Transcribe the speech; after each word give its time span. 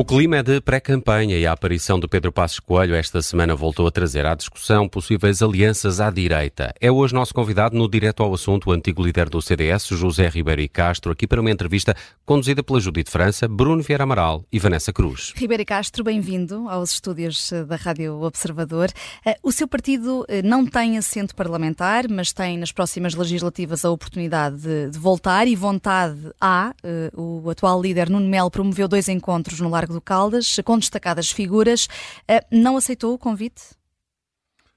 O 0.00 0.04
clima 0.06 0.38
é 0.38 0.42
de 0.42 0.62
pré-campanha 0.62 1.36
e 1.36 1.46
a 1.46 1.52
aparição 1.52 2.00
de 2.00 2.08
Pedro 2.08 2.32
Passos 2.32 2.58
Coelho 2.58 2.94
esta 2.94 3.20
semana 3.20 3.54
voltou 3.54 3.86
a 3.86 3.90
trazer 3.90 4.24
à 4.24 4.34
discussão 4.34 4.88
possíveis 4.88 5.42
alianças 5.42 6.00
à 6.00 6.08
direita. 6.08 6.72
É 6.80 6.90
hoje 6.90 7.12
nosso 7.12 7.34
convidado 7.34 7.76
no 7.76 7.86
Direto 7.86 8.22
ao 8.22 8.32
Assunto 8.32 8.70
o 8.70 8.72
antigo 8.72 9.04
líder 9.04 9.28
do 9.28 9.42
CDS, 9.42 9.88
José 9.88 10.26
Ribeiro 10.26 10.62
e 10.62 10.68
Castro, 10.70 11.12
aqui 11.12 11.26
para 11.26 11.42
uma 11.42 11.50
entrevista 11.50 11.94
conduzida 12.24 12.62
pela 12.62 12.80
Judite 12.80 13.10
França, 13.10 13.46
Bruno 13.46 13.82
Vieira 13.82 14.04
Amaral 14.04 14.42
e 14.50 14.58
Vanessa 14.58 14.90
Cruz. 14.90 15.34
Ribeiro 15.36 15.64
e 15.64 15.66
Castro, 15.66 16.02
bem-vindo 16.02 16.66
aos 16.70 16.94
estúdios 16.94 17.52
eh, 17.52 17.64
da 17.64 17.76
Rádio 17.76 18.22
Observador. 18.22 18.88
Eh, 19.26 19.36
o 19.42 19.52
seu 19.52 19.68
partido 19.68 20.24
eh, 20.28 20.40
não 20.40 20.64
tem 20.64 20.96
assento 20.96 21.36
parlamentar, 21.36 22.08
mas 22.08 22.32
tem 22.32 22.56
nas 22.56 22.72
próximas 22.72 23.14
legislativas 23.14 23.84
a 23.84 23.90
oportunidade 23.90 24.56
de, 24.88 24.98
voltar 24.98 25.46
e 25.46 25.54
vontade 25.54 26.18
há. 26.40 26.72
O 27.14 27.50
atual 27.50 27.82
líder 27.82 28.08
Nuno 28.08 28.26
Melo 28.26 28.50
promoveu 28.50 28.88
dois 28.88 29.06
encontros 29.06 29.60
no 29.60 29.68
Largo 29.68 29.89
do 29.92 30.00
Caldas, 30.00 30.56
com 30.64 30.78
destacadas 30.78 31.30
figuras. 31.30 31.88
Eh, 32.26 32.44
não 32.50 32.76
aceitou 32.76 33.14
o 33.14 33.18
convite? 33.18 33.62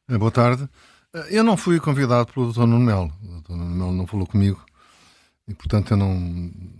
Eh, 0.09 0.17
boa 0.17 0.31
tarde. 0.31 0.67
Eh, 1.13 1.27
eu 1.31 1.43
não 1.43 1.55
fui 1.55 1.79
convidado 1.79 2.31
pelo 2.33 2.51
Dr. 2.51 2.59
Nuno 2.61 2.79
Melo. 2.79 3.11
O 3.21 3.41
Dr. 3.41 3.51
Nuno 3.51 3.75
Melo 3.75 3.91
não 3.91 4.07
falou 4.07 4.25
comigo 4.27 4.63
e, 5.47 5.53
portanto, 5.53 5.91
eu 5.91 5.97
não, 5.97 6.15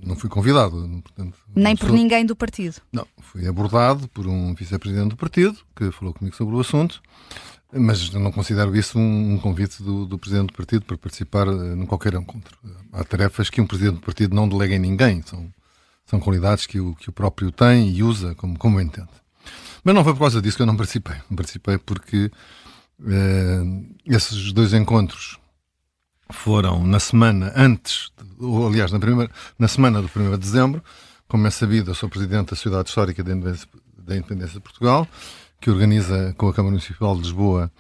não 0.01 0.15
fui 0.15 0.29
convidado. 0.29 1.01
Portanto, 1.03 1.38
Nem 1.55 1.75
por 1.75 1.91
ninguém 1.91 2.25
do 2.25 2.35
partido? 2.35 2.81
Não. 2.91 3.05
Fui 3.19 3.47
abordado 3.47 4.07
por 4.09 4.25
um 4.27 4.53
vice-presidente 4.53 5.09
do 5.09 5.17
partido 5.17 5.57
que 5.75 5.91
falou 5.91 6.13
comigo 6.13 6.35
sobre 6.35 6.55
o 6.55 6.59
assunto, 6.59 7.02
mas 7.71 8.09
não 8.11 8.31
considero 8.31 8.75
isso 8.75 8.97
um, 8.97 9.38
convite 9.39 9.83
do, 9.83 10.05
do, 10.05 10.17
presidente 10.17 10.47
do 10.47 10.53
partido 10.53 10.85
para 10.85 10.97
participar 10.97 11.47
em 11.47 11.86
qualquer 11.86 12.13
encontro. 12.13 12.58
Há 12.91 13.03
tarefas 13.03 13.49
que 13.49 13.59
um 13.59 13.67
presidente 13.67 13.95
do 13.95 14.02
partido 14.02 14.36
não 14.36 14.47
delega 14.47 14.75
em 14.75 14.80
ninguém. 14.80 15.21
São 15.23 15.52
são 16.05 16.19
qualidades 16.19 16.65
que 16.65 16.79
o, 16.79 16.95
que 16.95 17.09
o 17.09 17.13
próprio 17.13 17.51
tem 17.51 17.89
e 17.89 18.03
usa 18.03 18.35
como, 18.35 18.57
como 18.57 18.79
entende. 18.79 19.09
Mas 19.83 19.93
não 19.93 20.03
foi 20.03 20.13
por 20.13 20.19
causa 20.19 20.41
disso 20.41 20.57
que 20.57 20.63
eu 20.63 20.67
não 20.67 20.77
participei. 20.77 21.15
Não 21.29 21.35
participei 21.35 21.77
porque 21.77 22.31
eh, 23.05 23.63
esses 24.05 24.53
dois 24.53 24.73
encontros 24.73 25.37
foram 26.31 26.85
na 26.85 26.99
semana 26.99 27.51
antes, 27.55 28.11
ou 28.39 28.67
aliás, 28.67 28.91
na, 28.91 28.99
primeira, 28.99 29.31
na 29.59 29.67
semana 29.67 30.01
do 30.01 30.09
1 30.13 30.31
de 30.31 30.37
dezembro. 30.37 30.83
Como 31.27 31.47
é 31.47 31.49
sabido, 31.49 31.91
eu 31.91 31.95
sou 31.95 32.09
presidente 32.09 32.49
da 32.49 32.55
Sociedade 32.55 32.89
Histórica 32.89 33.23
da 33.23 34.15
Independência, 34.15 34.53
de 34.53 34.59
Portugal, 34.59 35.07
que 35.59 35.69
organiza 35.69 36.33
com 36.37 36.47
a 36.47 36.53
Câmara 36.53 36.71
Municipal 36.71 37.15
de 37.15 37.21
Lisboa 37.21 37.71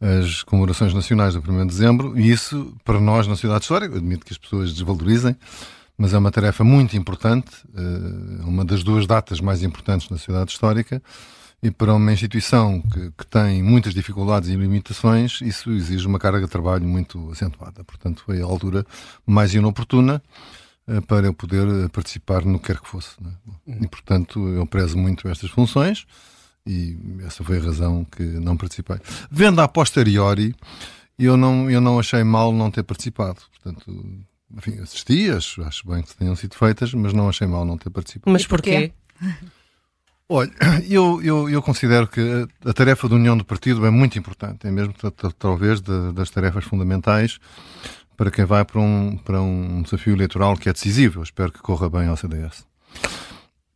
as 0.00 0.42
comemorações 0.42 0.94
nacionais 0.94 1.34
do 1.34 1.40
1 1.40 1.60
de 1.60 1.66
dezembro, 1.66 2.18
e 2.18 2.30
isso, 2.30 2.74
para 2.84 2.98
nós, 2.98 3.26
na 3.26 3.34
Sociedade 3.34 3.64
Histórica, 3.64 3.96
admito 3.96 4.24
que 4.24 4.32
as 4.32 4.38
pessoas 4.38 4.72
desvalorizem, 4.72 5.36
mas 6.00 6.14
é 6.14 6.18
uma 6.18 6.30
tarefa 6.30 6.64
muito 6.64 6.96
importante, 6.96 7.50
eh, 7.76 8.42
uma 8.46 8.64
das 8.64 8.82
duas 8.82 9.06
datas 9.06 9.38
mais 9.38 9.62
importantes 9.62 10.08
na 10.08 10.16
sociedade 10.16 10.50
histórica, 10.50 11.02
e 11.62 11.70
para 11.70 11.94
uma 11.94 12.10
instituição 12.10 12.80
que, 12.80 13.10
que, 13.10 13.26
tem 13.26 13.62
muitas 13.62 13.92
dificuldades 13.92 14.48
e 14.48 14.56
limitações, 14.56 15.42
isso 15.42 15.70
exige 15.70 16.06
uma 16.06 16.18
carga 16.18 16.40
de 16.40 16.50
trabalho 16.50 16.86
muito 16.86 17.30
acentuada. 17.30 17.84
Portanto, 17.84 18.22
foi 18.24 18.40
a 18.40 18.46
altura 18.46 18.86
mais 19.26 19.52
inoportuna 19.52 20.22
eh, 20.88 21.02
para 21.02 21.26
eu 21.26 21.34
poder 21.34 21.66
participar 21.90 22.46
no 22.46 22.58
que 22.58 22.68
quer 22.68 22.80
que 22.80 22.88
fosse. 22.88 23.10
É? 23.68 23.84
E, 23.84 23.86
portanto, 23.86 24.48
eu 24.48 24.64
prezo 24.64 24.96
muito 24.96 25.28
estas 25.28 25.50
funções 25.50 26.06
e 26.66 26.96
essa 27.26 27.44
foi 27.44 27.58
a 27.58 27.62
razão 27.62 28.06
que 28.06 28.22
não 28.22 28.56
participei. 28.56 28.96
Vendo 29.30 29.60
a 29.60 29.68
posteriori, 29.68 30.54
eu 31.18 31.36
não, 31.36 31.70
eu 31.70 31.82
não 31.82 31.98
achei 31.98 32.24
mal 32.24 32.54
não 32.54 32.70
ter 32.70 32.84
participado. 32.84 33.42
Portanto, 33.52 34.24
enfim, 34.56 34.78
assisti, 34.80 35.30
acho, 35.30 35.62
acho 35.62 35.86
bem 35.86 36.02
que 36.02 36.16
tenham 36.16 36.34
sido 36.36 36.54
feitas, 36.54 36.92
mas 36.94 37.12
não 37.12 37.28
achei 37.28 37.46
mal 37.46 37.64
não 37.64 37.78
ter 37.78 37.90
participado. 37.90 38.32
Mas 38.32 38.46
porquê? 38.46 38.92
Olha, 40.28 40.50
eu, 40.88 41.20
eu, 41.22 41.48
eu 41.50 41.62
considero 41.62 42.06
que 42.06 42.20
a, 42.20 42.70
a, 42.70 42.72
tarefa 42.72 43.08
da 43.08 43.16
união 43.16 43.36
do 43.36 43.44
partido 43.44 43.84
é 43.84 43.90
muito 43.90 44.18
importante, 44.18 44.66
é 44.66 44.70
mesmo 44.70 44.94
talvez 45.38 45.80
das 45.80 46.30
tarefas 46.30 46.64
fundamentais 46.64 47.38
para 48.16 48.30
quem 48.30 48.44
vai 48.44 48.64
para 48.66 48.78
um, 48.78 49.16
para 49.16 49.40
um 49.40 49.80
desafio 49.80 50.14
eleitoral 50.14 50.54
que 50.54 50.68
é 50.68 50.72
decisivo. 50.74 51.20
Eu 51.20 51.22
espero 51.22 51.50
que 51.50 51.58
corra 51.60 51.88
bem 51.88 52.06
ao 52.06 52.18
CDS. 52.18 52.66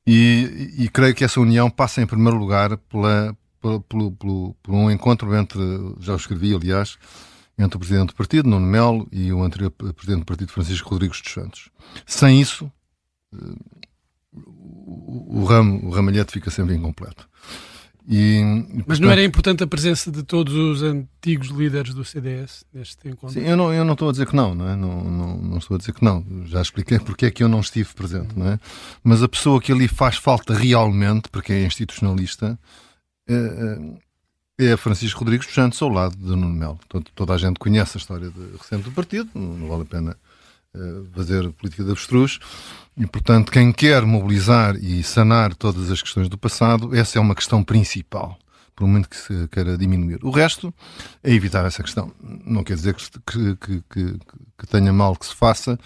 E, 0.06 0.74
e 0.80 0.88
creio 0.90 1.14
que 1.14 1.24
essa 1.24 1.40
união 1.40 1.70
passa 1.70 2.02
em 2.02 2.06
primeiro 2.06 2.36
lugar 2.36 2.76
pela, 2.76 3.34
pela, 3.58 3.80
pelo, 3.80 4.12
pelo, 4.12 4.54
por 4.62 4.74
um 4.74 4.90
encontro 4.90 5.34
entre, 5.34 5.58
já 5.98 6.12
o 6.12 6.16
escrevi 6.16 6.54
aliás, 6.54 6.98
entre 7.58 7.76
o 7.76 7.78
presidente 7.78 8.08
do 8.08 8.14
partido, 8.14 8.48
Nuno 8.48 8.66
Melo, 8.66 9.08
e 9.12 9.32
o 9.32 9.42
anterior 9.42 9.70
presidente 9.70 10.20
do 10.20 10.26
partido, 10.26 10.52
Francisco 10.52 10.90
Rodrigues 10.90 11.20
dos 11.20 11.32
Santos. 11.32 11.70
Sem 12.06 12.40
isso, 12.40 12.70
eh, 13.32 13.54
o, 14.32 15.44
ramo, 15.44 15.86
o 15.86 15.90
ramalhete 15.90 16.32
fica 16.32 16.50
sempre 16.50 16.74
incompleto. 16.74 17.28
E, 18.06 18.40
e, 18.40 18.84
Mas 18.86 19.00
não 19.00 19.10
era 19.10 19.24
importante 19.24 19.64
a 19.64 19.66
presença 19.66 20.10
de 20.10 20.22
todos 20.22 20.54
os 20.54 20.82
antigos 20.82 21.48
líderes 21.48 21.94
do 21.94 22.04
CDS 22.04 22.64
neste 22.72 23.08
encontro? 23.08 23.40
Sim, 23.40 23.46
eu 23.46 23.56
não, 23.56 23.72
eu 23.72 23.84
não 23.84 23.94
estou 23.94 24.10
a 24.10 24.12
dizer 24.12 24.26
que 24.26 24.36
não, 24.36 24.54
não, 24.54 24.68
é? 24.68 24.76
não, 24.76 25.04
não, 25.04 25.36
não 25.38 25.58
estou 25.58 25.76
a 25.76 25.78
dizer 25.78 25.94
que 25.94 26.04
não. 26.04 26.24
Já 26.44 26.60
expliquei 26.60 26.98
porque 26.98 27.26
é 27.26 27.30
que 27.30 27.42
eu 27.42 27.48
não 27.48 27.60
estive 27.60 27.94
presente, 27.94 28.38
não 28.38 28.46
é? 28.46 28.58
Mas 29.02 29.22
a 29.22 29.28
pessoa 29.28 29.60
que 29.60 29.72
ali 29.72 29.88
faz 29.88 30.16
falta 30.16 30.52
realmente, 30.52 31.30
porque 31.30 31.52
é 31.52 31.64
institucionalista, 31.64 32.58
é, 33.26 33.78
é, 34.58 34.76
Francisco 34.76 35.20
Rodrigues 35.20 35.46
dos 35.46 35.54
Santos 35.54 35.80
ao 35.82 35.88
lado 35.88 36.16
de 36.16 36.24
Nuno 36.24 36.48
Melo. 36.48 36.78
Toda, 36.88 37.04
toda 37.14 37.34
a 37.34 37.38
gente 37.38 37.58
conhece 37.58 37.96
a 37.96 38.00
história 38.00 38.30
de, 38.30 38.56
recente 38.56 38.84
do 38.84 38.92
partido, 38.92 39.28
não, 39.34 39.54
não 39.54 39.68
vale 39.68 39.82
a 39.82 39.86
pena 39.86 40.16
uh, 40.74 41.06
fazer 41.14 41.50
política 41.52 41.84
de 41.84 41.90
abstrus. 41.90 42.38
E, 42.96 43.06
portanto, 43.06 43.50
quem 43.50 43.72
quer 43.72 44.02
mobilizar 44.02 44.76
e 44.76 45.02
sanar 45.02 45.54
todas 45.54 45.90
as 45.90 46.00
questões 46.00 46.28
do 46.28 46.38
passado, 46.38 46.94
essa 46.94 47.18
é 47.18 47.20
uma 47.20 47.34
questão 47.34 47.62
principal, 47.64 48.38
por 48.74 48.86
muito 48.86 49.08
que 49.08 49.16
se 49.16 49.48
queira 49.48 49.76
diminuir. 49.78 50.18
O 50.22 50.30
resto 50.30 50.72
é 51.22 51.32
evitar 51.32 51.64
essa 51.64 51.82
questão. 51.82 52.12
Não 52.20 52.64
quer 52.64 52.74
dizer 52.74 52.94
que, 52.94 53.56
que, 53.56 53.82
que, 53.90 54.18
que 54.58 54.66
tenha 54.66 54.92
mal 54.92 55.16
que 55.16 55.26
se 55.26 55.34
faça, 55.34 55.78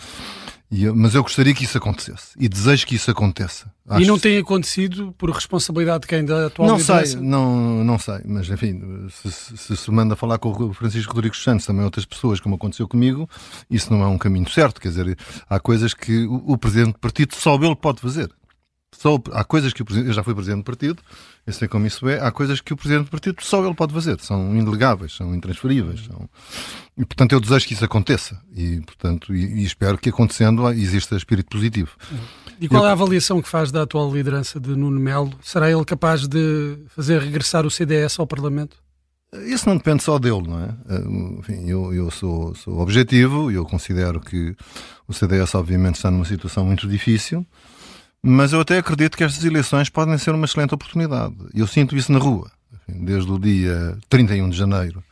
eu, 0.71 0.95
mas 0.95 1.15
eu 1.15 1.23
gostaria 1.23 1.55
que 1.55 1.65
isso 1.65 1.79
acontecesse 1.79 2.33
e 2.39 2.47
desejo 2.47 2.87
que 2.87 2.95
isso 2.95 3.11
aconteça. 3.11 3.73
Acho 3.89 4.03
e 4.03 4.07
não 4.07 4.19
tem 4.19 4.37
acontecido 4.37 5.15
por 5.17 5.31
responsabilidade 5.31 6.03
de 6.03 6.09
quem 6.09 6.23
da 6.23 6.47
atual 6.47 6.69
Não 6.69 6.77
liderança? 6.77 7.07
sei, 7.13 7.21
não, 7.21 7.83
não 7.85 7.99
sei, 7.99 8.21
mas 8.27 8.51
enfim, 8.51 9.09
se, 9.09 9.57
se 9.57 9.77
se 9.77 9.91
manda 9.91 10.15
falar 10.15 10.39
com 10.39 10.51
o 10.51 10.75
Francisco 10.75 11.15
Rodrigues 11.15 11.43
Santos, 11.43 11.65
também 11.65 11.85
outras 11.85 12.05
pessoas, 12.05 12.39
como 12.39 12.57
aconteceu 12.57 12.87
comigo, 12.87 13.29
isso 13.71 13.91
não 13.91 14.03
é 14.03 14.07
um 14.07 14.19
caminho 14.19 14.49
certo. 14.51 14.79
Quer 14.79 14.89
dizer, 14.89 15.19
há 15.49 15.59
coisas 15.59 15.95
que 15.95 16.27
o, 16.27 16.53
o 16.53 16.59
presidente 16.59 16.93
do 16.93 16.99
partido 16.99 17.35
só 17.35 17.55
ele 17.55 17.75
pode 17.75 18.03
fazer. 18.03 18.31
Só, 18.99 19.17
há 19.31 19.45
coisas 19.45 19.73
que 19.73 19.81
o 19.81 19.85
presidente, 19.85 20.09
eu 20.09 20.13
já 20.13 20.25
fui 20.25 20.35
presidente 20.35 20.59
do 20.59 20.65
partido, 20.65 21.01
eu 21.47 21.53
sei 21.53 21.69
como 21.69 21.87
isso 21.87 22.09
é, 22.09 22.19
há 22.19 22.33
coisas 22.33 22.61
que 22.61 22.73
o 22.73 22.77
presidente 22.77 23.05
do 23.05 23.11
partido 23.13 23.37
só 23.45 23.65
ele 23.65 23.73
pode 23.73 23.95
fazer, 23.95 24.19
são 24.19 24.57
indelegáveis, 24.57 25.15
são 25.15 25.33
intransferíveis. 25.33 26.05
São... 26.05 26.29
E 26.97 27.05
portanto 27.05 27.33
eu 27.33 27.39
desejo 27.39 27.65
que 27.65 27.75
isso 27.75 27.85
aconteça 27.85 28.41
e, 28.53 28.81
portanto, 28.81 29.33
e, 29.33 29.61
e 29.61 29.65
espero 29.65 29.97
que 29.97 30.09
acontecendo 30.09 30.69
exista 30.73 31.17
espírito 31.17 31.49
positivo. 31.49 31.93
E 32.61 32.67
qual 32.67 32.83
eu... 32.83 32.89
é 32.89 32.91
a 32.91 32.93
avaliação 32.93 33.41
que 33.41 33.49
faz 33.49 33.71
da 33.71 33.83
atual 33.83 34.13
liderança 34.13 34.59
de 34.59 34.71
Nuno 34.71 34.99
Melo? 34.99 35.33
Será 35.45 35.71
ele 35.71 35.85
capaz 35.85 36.27
de 36.27 36.79
fazer 36.89 37.23
regressar 37.23 37.65
o 37.65 37.71
CDS 37.71 38.19
ao 38.19 38.27
Parlamento? 38.27 38.79
Isso 39.47 39.69
não 39.69 39.77
depende 39.77 40.03
só 40.03 40.19
dele, 40.19 40.43
não 40.43 40.59
é? 40.59 40.75
Eh, 40.89 41.39
enfim, 41.39 41.69
eu, 41.69 41.95
eu 41.95 42.11
sou, 42.11 42.53
sou 42.57 42.81
objetivo 42.81 43.49
e 43.49 43.55
eu 43.55 43.65
considero 43.65 44.19
que 44.21 44.57
o 45.07 45.13
CDS 45.13 45.55
obviamente 45.55 45.97
está 45.97 46.11
numa 46.11 46.25
situação 46.25 46.65
muito 46.65 46.89
difícil. 46.89 47.47
Mas 48.23 48.53
eu 48.53 48.61
até 48.61 48.79
acredito 48.79 49.17
que 49.17 49.25
estas 49.25 49.45
eleições 49.45 49.89
podem 49.89 50.19
ser 50.19 50.35
uma 50.35 50.45
excelente 50.45 50.75
oportunidade. 50.75 51.37
Eu 51.55 51.67
sinto 51.67 51.97
isso 51.97 52.11
na 52.13 52.19
rua, 52.19 52.51
desde 52.89 53.31
o 53.31 53.39
dia 53.39 53.97
31 54.09 54.51
de 54.51 54.57
janeiro, 54.57 55.03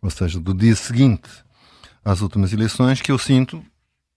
ou 0.00 0.10
seja, 0.10 0.38
do 0.38 0.52
dia 0.52 0.74
seguinte 0.76 1.30
às 2.04 2.20
últimas 2.20 2.52
eleições, 2.52 3.00
que 3.00 3.10
eu 3.10 3.18
sinto 3.18 3.62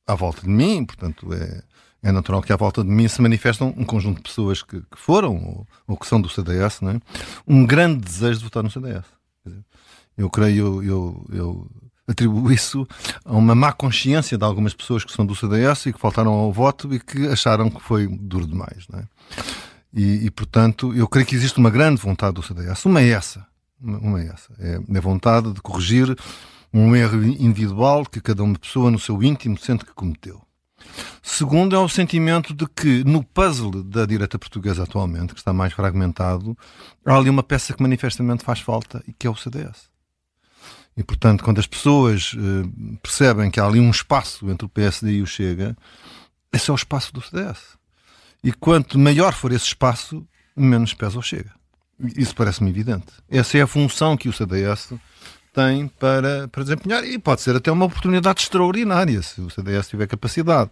à 0.08 0.16
volta 0.16 0.42
de 0.42 0.50
mim, 0.50 0.86
portanto, 0.86 1.34
é, 1.34 1.64
é 2.04 2.12
natural 2.12 2.42
que 2.42 2.52
à 2.52 2.56
volta 2.56 2.84
de 2.84 2.90
mim 2.90 3.08
se 3.08 3.22
manifestam 3.22 3.74
um 3.78 3.86
conjunto 3.86 4.18
de 4.18 4.24
pessoas 4.24 4.62
que, 4.62 4.82
que 4.82 4.98
foram 4.98 5.36
ou, 5.36 5.68
ou, 5.88 5.98
que 5.98 6.06
são 6.06 6.20
do 6.20 6.30
CDS, 6.30 6.82
é? 6.84 7.00
um 7.48 7.66
grande 7.66 8.02
desejo 8.02 8.40
de 8.40 8.44
votar 8.46 8.64
no 8.64 8.70
CDS. 8.70 9.06
Eu 10.18 10.30
creio, 10.30 10.82
eu, 10.82 11.26
eu 11.32 11.72
atribuo 12.08 12.52
isso 12.52 12.88
a 13.24 13.34
uma 13.34 13.56
má 13.56 13.72
consciência 13.72 14.38
de 14.38 14.44
algumas 14.44 14.74
pessoas 14.74 15.04
que 15.04 15.12
são 15.12 15.26
do 15.26 15.36
CDS 15.36 15.88
e 15.88 15.94
que 15.94 16.00
faltaram 16.00 16.32
ao 16.32 16.52
voto 16.52 16.94
e 16.94 17.00
que 17.00 17.28
acharam 17.28 17.70
que 17.70 17.82
foi 17.82 18.08
duro 18.08 18.46
demais. 18.46 18.86
Não 18.90 19.00
é? 19.00 19.04
e, 19.96 20.26
e, 20.26 20.32
portanto, 20.32 20.94
eu 20.94 21.08
creio 21.08 21.26
que 21.26 21.36
existe 21.36 21.58
uma 21.58 21.70
grande 21.70 22.02
vontade 22.02 22.34
do 22.34 22.44
CDS. 22.44 22.86
Uma 22.86 23.02
é 23.02 23.10
essa. 23.10 23.48
Uma 23.82 24.22
é 24.22 24.28
essa. 24.28 24.54
É 24.60 24.98
a 24.98 25.02
vontade 25.02 25.54
de 25.54 25.62
corrigir 25.62 26.14
um 26.74 26.94
erro 26.94 27.24
individual 27.24 28.06
que 28.06 28.20
cada 28.20 28.44
uma 28.44 28.60
pessoa 28.60 28.92
no 28.92 29.00
seu 29.00 29.24
íntimo 29.24 29.58
sente 29.58 29.86
que 29.86 29.94
cometeu. 29.94 30.42
Segundo 31.24 31.76
é 31.76 31.80
o 31.80 31.88
sentimento 31.88 32.54
de 32.54 32.68
que 32.68 33.04
no 33.06 33.24
puzzle 33.24 33.84
da 33.84 34.06
direita 34.06 34.38
portuguesa 34.38 34.84
atualmente, 34.84 35.34
que 35.34 35.40
está 35.40 35.54
mais 35.54 35.72
fragmentado, 35.72 36.58
há 37.06 37.16
ali 37.16 37.30
uma 37.30 37.42
peça 37.42 37.74
que 37.74 37.82
manifestamente 37.82 38.44
faz 38.44 38.60
falta 38.60 39.02
e 39.08 39.14
que 39.14 39.26
é 39.26 39.30
o 39.30 39.36
CDS. 39.36 39.90
E, 40.98 41.04
portanto, 41.04 41.44
quando 41.44 41.60
as 41.60 41.68
pessoas 41.68 42.34
uh, 42.34 42.98
percebem 43.02 43.52
que 43.52 43.60
há 43.60 43.66
ali 43.66 43.80
um 43.80 43.92
espaço 43.92 44.50
entre 44.50 44.66
o 44.66 44.70
PSD 44.70 45.14
e 45.14 45.22
o 45.22 45.28
Chega, 45.28 45.76
esse 46.54 46.70
é 46.70 46.74
o 46.74 46.76
espaço 46.76 47.14
do 47.14 47.22
CDS. 47.22 47.78
E 48.42 48.54
quanto 48.54 48.98
maior 48.98 49.34
for 49.34 49.52
esse 49.52 49.66
espaço, 49.66 50.26
menos 50.56 50.94
pesa 50.94 51.18
ou 51.18 51.22
chega. 51.22 51.52
Isso 52.16 52.36
parece-me 52.36 52.70
evidente. 52.70 53.08
Essa 53.30 53.58
é 53.58 53.62
a 53.62 53.68
função 53.68 54.16
que 54.16 54.30
o 54.30 54.34
CDS 54.34 54.94
tem 55.54 55.88
para, 55.88 56.48
para 56.50 56.64
desempenhar 56.64 57.04
e 57.06 57.18
pode 57.18 57.42
ser 57.42 57.56
até 57.56 57.72
uma 57.72 57.86
oportunidade 57.86 58.42
extraordinária 58.42 59.22
se 59.22 59.42
o 59.42 59.50
CDS 59.50 59.88
tiver 59.88 60.06
capacidade 60.06 60.70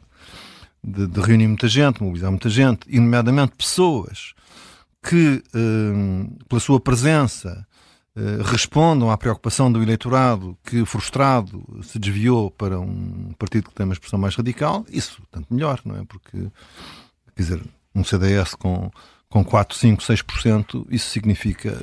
de, 0.83 1.07
de 1.07 1.21
reunir 1.21 1.47
muita 1.47 1.67
gente, 1.67 2.03
mobilizar 2.03 2.29
muita 2.29 2.49
gente, 2.49 2.81
e 2.87 2.99
nomeadamente 2.99 3.53
pessoas 3.57 4.33
que, 5.01 5.41
eh, 5.53 6.43
pela 6.47 6.59
sua 6.59 6.79
presença, 6.79 7.65
respondam 8.45 9.09
à 9.09 9.17
preocupação 9.17 9.71
do 9.71 9.81
eleitorado 9.81 10.57
que, 10.63 10.85
frustrado, 10.85 11.63
se 11.81 11.97
desviou 11.97 12.51
para 12.51 12.79
um 12.79 13.33
partido 13.39 13.69
que 13.69 13.75
tem 13.75 13.85
uma 13.85 13.93
expressão 13.93 14.19
mais 14.19 14.35
radical, 14.35 14.85
isso 14.89 15.21
tanto 15.31 15.51
melhor, 15.51 15.81
não 15.83 15.97
é? 15.97 16.05
Porque, 16.05 16.37
quer 16.37 17.41
dizer, 17.41 17.61
um 17.95 18.03
CDS 18.03 18.53
com, 18.53 18.91
com 19.29 19.43
4, 19.43 19.77
5, 19.77 20.03
6%, 20.03 20.85
isso 20.89 21.09
significa 21.09 21.81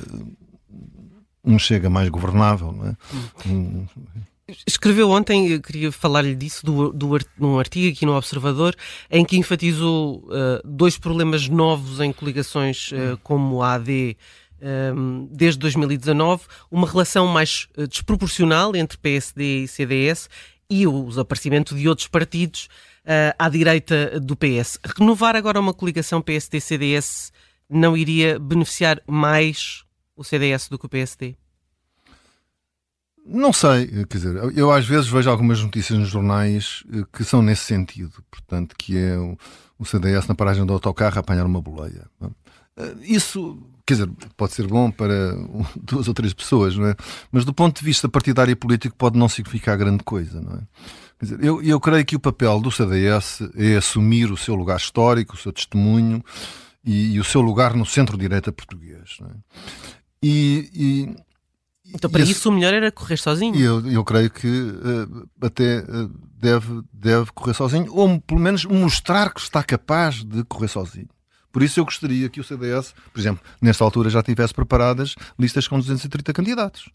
um 1.43 1.57
chega 1.59 1.89
mais 1.89 2.07
governável, 2.09 2.71
não 2.71 2.87
é? 2.87 2.95
Um, 3.47 3.85
Escreveu 4.67 5.09
ontem, 5.09 5.59
queria 5.61 5.91
falar-lhe 5.91 6.35
disso, 6.35 6.65
do, 6.65 6.91
do, 6.91 7.17
num 7.39 7.57
artigo 7.57 7.93
aqui 7.95 8.05
no 8.05 8.15
Observador, 8.15 8.75
em 9.09 9.23
que 9.23 9.37
enfatizou 9.37 10.25
uh, 10.25 10.61
dois 10.65 10.97
problemas 10.97 11.47
novos 11.47 12.01
em 12.01 12.11
coligações 12.11 12.91
uh, 12.91 13.17
como 13.23 13.61
a 13.61 13.75
AD 13.75 14.17
desde 15.31 15.59
2019, 15.59 16.43
uma 16.69 16.87
relação 16.87 17.27
mais 17.27 17.67
uh, 17.77 17.87
desproporcional 17.87 18.75
entre 18.75 18.97
PSD 18.97 19.63
e 19.63 19.67
CDS 19.67 20.29
e 20.69 20.85
o 20.87 21.07
desaparecimento 21.07 21.75
de 21.75 21.89
outros 21.89 22.07
partidos 22.07 22.69
à 23.37 23.49
direita 23.49 24.19
do 24.19 24.37
PS. 24.37 24.79
Renovar 24.97 25.35
agora 25.35 25.59
uma 25.59 25.73
coligação 25.73 26.21
PSD-CDS 26.21 27.33
não 27.67 27.97
iria 27.97 28.37
beneficiar 28.37 29.01
mais 29.07 29.83
o 30.15 30.23
CDS 30.23 30.69
do 30.69 30.77
que 30.77 30.85
o 30.85 30.89
PSD? 30.89 31.35
Não 33.25 33.53
sei, 33.53 33.87
quer 34.05 34.17
dizer, 34.17 34.57
eu 34.57 34.71
às 34.71 34.85
vezes 34.85 35.07
vejo 35.07 35.29
algumas 35.29 35.61
notícias 35.61 35.97
nos 35.97 36.09
jornais 36.09 36.83
eh, 36.91 37.03
que 37.13 37.23
são 37.23 37.41
nesse 37.41 37.63
sentido, 37.63 38.23
portanto, 38.31 38.75
que 38.75 38.97
é 38.97 39.15
o, 39.17 39.37
o 39.77 39.85
CDS 39.85 40.27
na 40.27 40.33
paragem 40.33 40.65
do 40.65 40.73
autocarro 40.73 41.17
a 41.17 41.19
apanhar 41.19 41.45
uma 41.45 41.61
boleia. 41.61 42.09
Eh, 42.75 42.95
isso, 43.01 43.61
quer 43.95 44.05
dizer, 44.05 44.09
pode 44.37 44.53
ser 44.53 44.67
bom 44.67 44.89
para 44.89 45.35
duas 45.75 46.07
ou 46.07 46.13
três 46.13 46.33
pessoas, 46.33 46.75
não 46.75 46.87
é? 46.87 46.95
Mas 47.31 47.45
do 47.45 47.53
ponto 47.53 47.79
de 47.79 47.85
vista 47.85 48.07
partidário 48.07 48.51
e 48.51 48.55
político 48.55 48.95
pode 48.95 49.17
não 49.17 49.27
significar 49.27 49.77
grande 49.77 50.03
coisa, 50.03 50.41
não 50.41 50.53
é? 50.53 50.61
Quer 51.19 51.25
dizer, 51.25 51.43
eu, 51.43 51.61
eu 51.61 51.79
creio 51.79 52.05
que 52.05 52.15
o 52.15 52.19
papel 52.19 52.59
do 52.59 52.71
CDS 52.71 53.41
é 53.55 53.75
assumir 53.75 54.31
o 54.31 54.37
seu 54.37 54.55
lugar 54.55 54.77
histórico, 54.77 55.35
o 55.35 55.37
seu 55.37 55.51
testemunho 55.51 56.23
e, 56.83 57.13
e 57.13 57.19
o 57.19 57.23
seu 57.23 57.41
lugar 57.41 57.75
no 57.75 57.85
centro-direita 57.85 58.51
português. 58.51 59.17
Não 59.19 59.27
é? 59.27 59.33
E, 60.23 60.69
e 60.73 61.15
então, 61.93 62.09
para 62.09 62.23
isso, 62.23 62.49
o 62.49 62.51
melhor 62.51 62.73
era 62.73 62.91
correr 62.91 63.17
sozinho. 63.17 63.55
Eu, 63.55 63.85
eu 63.87 64.03
creio 64.03 64.31
que 64.31 64.47
uh, 64.47 65.29
até 65.41 65.79
uh, 65.79 66.09
deve, 66.39 66.81
deve 66.91 67.31
correr 67.33 67.53
sozinho, 67.53 67.93
ou 67.93 68.19
pelo 68.21 68.39
menos 68.39 68.65
mostrar 68.65 69.33
que 69.33 69.41
está 69.41 69.61
capaz 69.61 70.23
de 70.23 70.43
correr 70.45 70.69
sozinho. 70.69 71.09
Por 71.51 71.63
isso 71.63 71.79
eu 71.79 71.85
gostaria 71.85 72.29
que 72.29 72.39
o 72.39 72.43
CDS, 72.43 72.93
por 73.13 73.19
exemplo, 73.19 73.43
nesta 73.61 73.83
altura 73.83 74.09
já 74.09 74.23
tivesse 74.23 74.53
preparadas 74.53 75.15
listas 75.37 75.67
com 75.67 75.79
230 75.79 76.33
candidatos. 76.33 76.89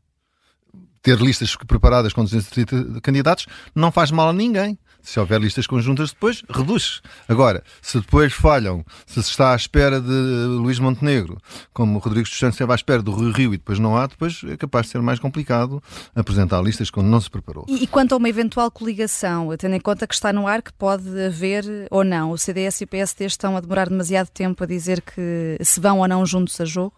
Ter 1.02 1.18
listas 1.20 1.54
preparadas 1.54 2.12
com 2.12 2.24
230 2.24 3.00
candidatos 3.00 3.46
não 3.74 3.92
faz 3.92 4.10
mal 4.10 4.28
a 4.30 4.32
ninguém. 4.32 4.78
Se 5.06 5.20
houver 5.20 5.40
listas 5.40 5.68
conjuntas 5.68 6.10
depois, 6.10 6.42
reduz. 6.50 7.00
Agora, 7.28 7.62
se 7.80 8.00
depois 8.00 8.32
falham, 8.32 8.84
se 9.06 9.22
se 9.22 9.30
está 9.30 9.52
à 9.52 9.56
espera 9.56 10.00
de 10.00 10.10
Luís 10.10 10.80
Montenegro, 10.80 11.38
como 11.72 11.96
o 11.96 12.00
Rodrigo 12.00 12.28
dos 12.28 12.36
Santos 12.36 12.56
esteve 12.56 12.72
à 12.72 12.74
espera 12.74 13.00
do 13.00 13.14
Rio 13.14 13.30
Rio 13.30 13.54
e 13.54 13.56
depois 13.56 13.78
não 13.78 13.96
há, 13.96 14.08
depois 14.08 14.42
é 14.48 14.56
capaz 14.56 14.86
de 14.86 14.92
ser 14.92 15.00
mais 15.00 15.20
complicado 15.20 15.80
apresentar 16.12 16.60
listas 16.60 16.90
quando 16.90 17.06
não 17.06 17.20
se 17.20 17.30
preparou. 17.30 17.64
E, 17.68 17.84
e 17.84 17.86
quanto 17.86 18.14
a 18.14 18.16
uma 18.16 18.28
eventual 18.28 18.68
coligação, 18.68 19.56
tendo 19.56 19.76
em 19.76 19.80
conta 19.80 20.08
que 20.08 20.14
está 20.14 20.32
no 20.32 20.48
ar 20.48 20.60
que 20.60 20.72
pode 20.72 21.08
haver 21.24 21.64
ou 21.88 22.02
não, 22.02 22.32
o 22.32 22.36
CDS 22.36 22.80
e 22.80 22.84
o 22.84 22.88
PSD 22.88 23.26
estão 23.26 23.56
a 23.56 23.60
demorar 23.60 23.88
demasiado 23.88 24.28
tempo 24.30 24.64
a 24.64 24.66
dizer 24.66 25.00
que 25.02 25.56
se 25.62 25.78
vão 25.78 26.00
ou 26.00 26.08
não 26.08 26.26
juntos 26.26 26.60
a 26.60 26.64
jogo? 26.64 26.94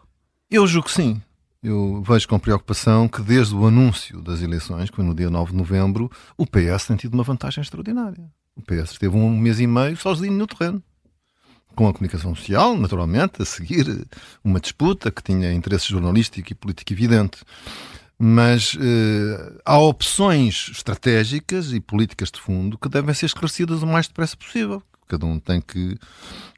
Eu 0.51 0.67
julgo 0.67 0.89
que 0.89 0.95
sim 0.95 1.21
eu 1.63 2.03
vejo 2.03 2.29
com 2.29 2.39
preocupação 2.39 3.09
que 3.09 3.21
desde 3.21 3.55
o 3.55 3.67
anúncio 3.67 4.23
das 4.23 4.41
eleições, 4.41 4.91
que 4.91 4.97
foi 4.97 5.05
no 5.05 5.15
dia 5.15 5.29
9 5.29 5.51
de 5.51 5.57
novembro, 5.57 6.11
o 6.37 6.47
PS 6.47 6.87
tem 6.87 6.97
tido 6.97 7.15
uma 7.15 7.25
vantagem 7.25 7.63
extraordinária. 7.63 8.31
O 8.55 8.63
PS 8.63 8.93
esteve 8.93 9.17
um 9.17 9.37
mês 9.37 9.59
e 9.59 9.67
meio 9.67 9.97
sozinho 9.97 10.33
no 10.33 10.47
terreno. 10.47 10.83
Com 11.75 11.89
a 11.89 11.93
comunicação 11.93 12.35
social, 12.35 12.77
naturalmente, 12.77 13.43
a 13.43 13.45
seguir 13.45 14.07
uma 14.43 14.61
disputa 14.61 15.11
que 15.11 15.23
tinha 15.23 15.53
interesse 15.53 15.89
jornalístico 15.89 16.53
e 16.53 16.55
político 16.55 16.93
evidente. 16.93 17.39
Mas 18.19 18.77
eh, 18.81 19.61
há 19.65 19.79
opções 19.79 20.71
estratégicas 20.73 21.73
e 21.73 21.79
políticas 21.79 22.33
de 22.33 22.41
fundo 22.41 22.77
que 22.77 22.89
devem 22.89 23.15
ser 23.15 23.27
esclarecidas 23.27 23.83
o 23.83 23.87
mais 23.87 24.09
depressa 24.09 24.37
possível. 24.37 24.83
Cada 25.07 25.25
um 25.25 25.39
tem 25.39 25.61
que, 25.61 25.97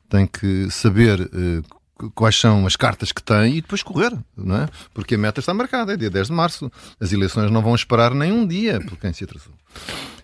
tem 0.08 0.26
que 0.26 0.70
saber 0.70 1.20
eh, 1.20 1.62
quais 2.14 2.38
são 2.38 2.66
as 2.66 2.76
cartas 2.76 3.12
que 3.12 3.22
tem 3.22 3.56
e 3.56 3.60
depois 3.60 3.82
correr, 3.82 4.12
não 4.36 4.56
é? 4.56 4.68
Porque 4.94 5.14
a 5.14 5.18
meta 5.18 5.40
está 5.40 5.52
marcada, 5.52 5.92
é 5.92 5.96
dia 5.96 6.10
10 6.10 6.28
de 6.28 6.32
março. 6.32 6.72
As 7.00 7.12
eleições 7.12 7.50
não 7.50 7.62
vão 7.62 7.74
esperar 7.74 8.14
nem 8.14 8.32
um 8.32 8.46
dia 8.46 8.80
por 8.80 8.96
quem 8.98 9.12
se 9.12 9.24
atrasou. 9.24 9.52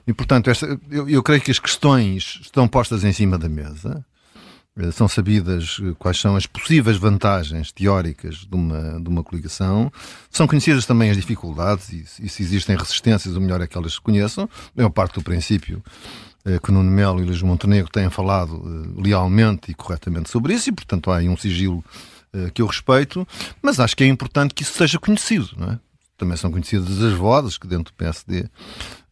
E, 0.06 0.12
portanto, 0.12 0.48
esta, 0.48 0.78
eu, 0.90 1.08
eu 1.08 1.22
creio 1.22 1.40
que 1.40 1.50
as 1.50 1.58
questões 1.58 2.38
estão 2.42 2.68
postas 2.68 3.02
em 3.04 3.12
cima 3.12 3.36
da 3.36 3.48
mesa. 3.48 4.04
Eh, 4.78 4.90
são 4.92 5.08
sabidas 5.08 5.78
eh, 5.82 5.94
quais 5.98 6.20
são 6.20 6.36
as 6.36 6.46
possíveis 6.46 6.96
vantagens 6.96 7.72
teóricas 7.72 8.46
de 8.48 8.54
uma, 8.54 9.00
de 9.00 9.08
uma 9.08 9.24
coligação. 9.24 9.90
São 10.30 10.46
conhecidas 10.46 10.86
também 10.86 11.10
as 11.10 11.16
dificuldades 11.16 11.88
e, 11.90 12.24
e 12.24 12.28
se 12.28 12.42
existem 12.42 12.76
resistências, 12.76 13.34
o 13.34 13.40
melhor 13.40 13.60
é 13.60 13.66
que 13.66 13.76
elas 13.76 13.94
se 13.94 14.00
conheçam. 14.00 14.48
Eu 14.76 14.90
parto 14.90 15.20
do 15.20 15.24
princípio 15.24 15.82
que 16.62 16.70
Nuno 16.70 16.90
Melo 16.90 17.20
e 17.20 17.24
Luís 17.24 17.42
Montenegro 17.42 17.90
têm 17.90 18.08
falado 18.08 18.56
uh, 18.56 19.00
lealmente 19.00 19.70
e 19.70 19.74
corretamente 19.74 20.30
sobre 20.30 20.54
isso 20.54 20.68
e, 20.68 20.72
portanto, 20.72 21.10
há 21.10 21.16
aí 21.16 21.28
um 21.28 21.36
sigilo 21.36 21.84
uh, 22.32 22.50
que 22.52 22.62
eu 22.62 22.66
respeito, 22.66 23.26
mas 23.60 23.80
acho 23.80 23.96
que 23.96 24.04
é 24.04 24.06
importante 24.06 24.54
que 24.54 24.62
isso 24.62 24.74
seja 24.74 24.98
conhecido, 24.98 25.50
não 25.56 25.72
é? 25.72 25.78
Também 26.16 26.36
são 26.36 26.50
conhecidas 26.50 27.02
as 27.02 27.12
vozes 27.12 27.58
que 27.58 27.66
dentro 27.66 27.92
do 27.92 27.96
PSD 27.96 28.48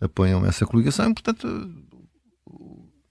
apoiam 0.01 0.47
essa 0.47 0.65
coligação 0.65 1.11
e, 1.11 1.15
portanto, 1.15 1.71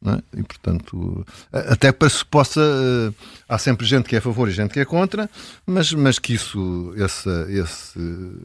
é? 0.06 0.40
E, 0.40 0.44
portanto, 0.44 1.26
até 1.52 1.92
para 1.92 2.10
se 2.10 2.26
possa. 2.26 2.62
Eh, 2.62 3.14
há 3.48 3.58
sempre 3.58 3.86
gente 3.86 4.10
que 4.10 4.16
é 4.16 4.20
a 4.20 4.22
favor 4.22 4.50
e 4.50 4.52
gente 4.52 4.72
que 4.72 4.80
é 4.80 4.86
contra, 4.86 5.30
mas, 5.66 5.94
mas 5.94 6.20
que 6.20 6.34
isso, 6.34 6.94
esse, 6.98 7.30
esse 7.50 8.00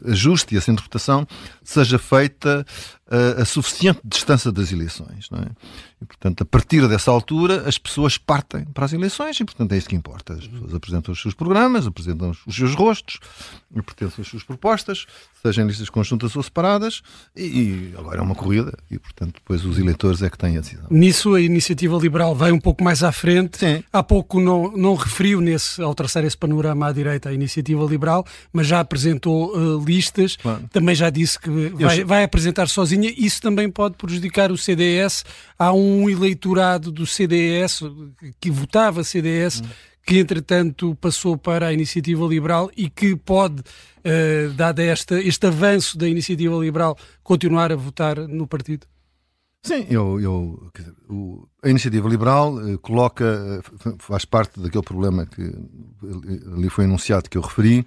ajuste 0.05 0.55
e 0.55 0.57
essa 0.57 0.71
interpretação 0.71 1.27
seja 1.63 1.99
feita 1.99 2.65
a, 3.09 3.41
a 3.41 3.45
suficiente 3.45 3.99
distância 4.05 4.51
das 4.51 4.71
eleições. 4.71 5.27
É? 5.33 5.98
E, 6.01 6.05
portanto, 6.05 6.41
a 6.41 6.45
partir 6.45 6.87
dessa 6.87 7.11
altura, 7.11 7.67
as 7.67 7.77
pessoas 7.77 8.17
partem 8.17 8.63
para 8.65 8.85
as 8.85 8.93
eleições 8.93 9.37
e, 9.39 9.43
portanto, 9.43 9.73
é 9.73 9.77
isso 9.77 9.89
que 9.89 9.95
importa. 9.95 10.33
As 10.33 10.47
pessoas 10.47 10.73
apresentam 10.73 11.11
os 11.11 11.21
seus 11.21 11.33
programas, 11.33 11.85
apresentam 11.85 12.31
os 12.47 12.55
seus 12.55 12.73
rostos, 12.73 13.19
apresentam 13.75 14.21
as 14.21 14.27
suas 14.27 14.43
propostas, 14.43 15.05
sejam 15.43 15.67
listas 15.67 15.89
conjuntas 15.89 16.35
ou 16.37 16.43
separadas, 16.43 17.01
e, 17.35 17.43
e, 17.43 17.93
agora 17.97 18.19
é 18.19 18.21
uma 18.21 18.35
corrida 18.35 18.77
e, 18.89 18.97
portanto, 18.97 19.35
depois 19.35 19.65
os 19.65 19.77
eleitores 19.77 20.21
é 20.21 20.29
que 20.29 20.37
têm 20.37 20.57
a 20.57 20.61
decisão. 20.61 20.85
Nisso, 20.89 21.35
a 21.35 21.41
iniciativa 21.41 21.97
liberal 21.97 22.33
vai 22.33 22.51
um 22.53 22.59
pouco 22.59 22.81
mais 22.81 23.03
à 23.03 23.11
frente. 23.11 23.57
Sim. 23.57 23.83
Há 23.91 24.01
pouco 24.01 24.39
não, 24.39 24.71
não 24.71 24.95
referiu, 24.95 25.41
nesse, 25.41 25.81
ao 25.81 25.93
traçar 25.93 26.23
esse 26.23 26.37
panorama 26.37 26.87
à 26.87 26.93
direita, 26.93 27.27
a 27.27 27.33
iniciativa 27.33 27.83
liberal, 27.83 28.25
mas 28.53 28.67
já 28.67 28.79
apresentou 28.79 29.53
uh, 29.53 29.83
listas, 29.83 30.37
claro. 30.37 30.63
também 30.71 30.95
já 30.95 31.09
disse 31.09 31.37
que 31.37 31.49
vai, 31.49 32.03
vai 32.05 32.23
apresentar 32.23 32.67
sozinha. 32.67 33.13
Isso 33.17 33.41
também 33.41 33.69
pode 33.69 33.95
prejudicar 33.95 34.49
o 34.49 34.57
CDS. 34.57 35.25
Há 35.57 35.73
um 35.73 35.88
um 35.89 36.09
eleitorado 36.09 36.91
do 36.91 37.05
CDS, 37.05 37.81
que 38.39 38.51
votava 38.51 39.03
CDS, 39.03 39.61
hum. 39.61 39.65
que 40.05 40.19
entretanto 40.19 40.95
passou 40.95 41.37
para 41.37 41.67
a 41.67 41.73
iniciativa 41.73 42.25
liberal 42.25 42.69
e 42.75 42.89
que 42.89 43.15
pode, 43.15 43.61
uh, 43.61 44.53
dado 44.55 44.79
esta, 44.79 45.19
este 45.21 45.47
avanço 45.47 45.97
da 45.97 46.07
iniciativa 46.07 46.55
liberal, 46.57 46.97
continuar 47.23 47.71
a 47.71 47.75
votar 47.75 48.17
no 48.27 48.47
partido? 48.47 48.87
Sim, 49.61 49.85
eu, 49.89 50.19
eu 50.21 50.71
dizer, 50.73 50.93
o, 51.09 51.45
a 51.61 51.69
iniciativa 51.69 52.07
liberal 52.07 52.55
uh, 52.55 52.79
coloca, 52.79 53.61
uh, 53.85 53.95
faz 53.99 54.23
parte 54.23 54.59
daquele 54.59 54.83
problema 54.83 55.25
que 55.25 55.41
ali 56.55 56.69
foi 56.69 56.85
anunciado 56.85 57.29
que 57.29 57.37
eu 57.37 57.41
referi, 57.41 57.85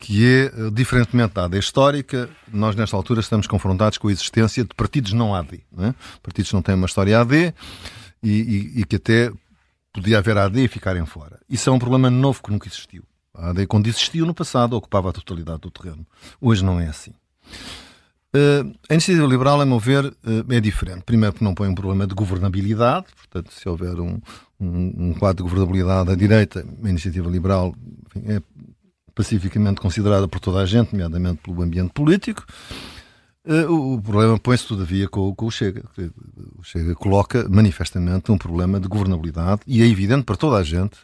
que 0.00 0.26
é, 0.26 0.44
eh, 0.46 0.70
diferentemente 0.72 1.34
da 1.34 1.44
AD 1.44 1.58
histórica, 1.58 2.28
nós 2.50 2.74
nesta 2.74 2.96
altura 2.96 3.20
estamos 3.20 3.46
confrontados 3.46 3.98
com 3.98 4.08
a 4.08 4.12
existência 4.12 4.64
de 4.64 4.74
partidos 4.74 5.12
não 5.12 5.34
AD. 5.34 5.60
Não 5.70 5.84
é? 5.84 5.94
Partidos 6.22 6.48
que 6.48 6.54
não 6.54 6.62
têm 6.62 6.74
uma 6.74 6.86
história 6.86 7.20
AD 7.20 7.54
e, 8.22 8.30
e, 8.30 8.80
e, 8.80 8.84
que 8.84 8.96
até 8.96 9.30
podia 9.92 10.18
haver 10.18 10.38
AD 10.38 10.64
e 10.64 10.68
ficarem 10.68 11.04
fora. 11.04 11.38
Isso 11.48 11.68
é 11.68 11.72
um 11.72 11.78
problema 11.78 12.08
novo 12.08 12.42
que 12.42 12.50
nunca 12.50 12.66
existiu. 12.66 13.04
A 13.34 13.50
AD, 13.50 13.66
quando 13.66 13.88
existiu 13.88 14.24
no 14.24 14.32
passado, 14.32 14.72
ocupava 14.72 15.10
a 15.10 15.12
totalidade 15.12 15.60
do 15.60 15.70
terreno. 15.70 16.06
Hoje 16.40 16.64
não 16.64 16.80
é 16.80 16.88
assim. 16.88 17.12
Uh, 18.34 18.72
a 18.88 18.94
iniciativa 18.94 19.26
liberal, 19.26 19.60
a 19.60 19.66
meu 19.66 19.78
ver, 19.78 20.06
uh, 20.06 20.52
é 20.52 20.60
diferente. 20.60 21.02
Primeiro, 21.02 21.34
porque 21.34 21.44
não 21.44 21.54
põe 21.54 21.68
um 21.68 21.74
problema 21.74 22.06
de 22.06 22.14
governabilidade, 22.14 23.06
portanto, 23.16 23.52
se 23.52 23.68
houver 23.68 24.00
um, 24.00 24.18
um, 24.58 25.10
um 25.10 25.14
quadro 25.14 25.44
de 25.44 25.50
governabilidade 25.50 26.10
à 26.10 26.14
direita, 26.14 26.64
a 26.82 26.88
iniciativa 26.88 27.28
liberal 27.28 27.74
enfim, 28.06 28.32
é 28.32 28.40
pacificamente 29.20 29.80
considerada 29.80 30.26
por 30.26 30.40
toda 30.40 30.60
a 30.60 30.66
gente, 30.66 30.92
nomeadamente 30.92 31.42
pelo 31.42 31.62
ambiente 31.62 31.92
político. 31.92 32.44
Uh, 33.44 33.94
o 33.94 34.02
problema 34.02 34.38
põe-se, 34.38 34.66
todavia, 34.66 35.08
com, 35.08 35.34
o 35.38 35.50
Chega. 35.50 35.84
O 36.58 36.62
Chega 36.62 36.94
coloca 36.94 37.46
manifestamente 37.48 38.32
um 38.32 38.38
problema 38.38 38.80
de 38.80 38.88
governabilidade 38.88 39.60
e 39.66 39.82
é 39.82 39.86
evidente 39.86 40.24
para 40.24 40.36
toda 40.36 40.56
a 40.56 40.62
gente 40.62 40.96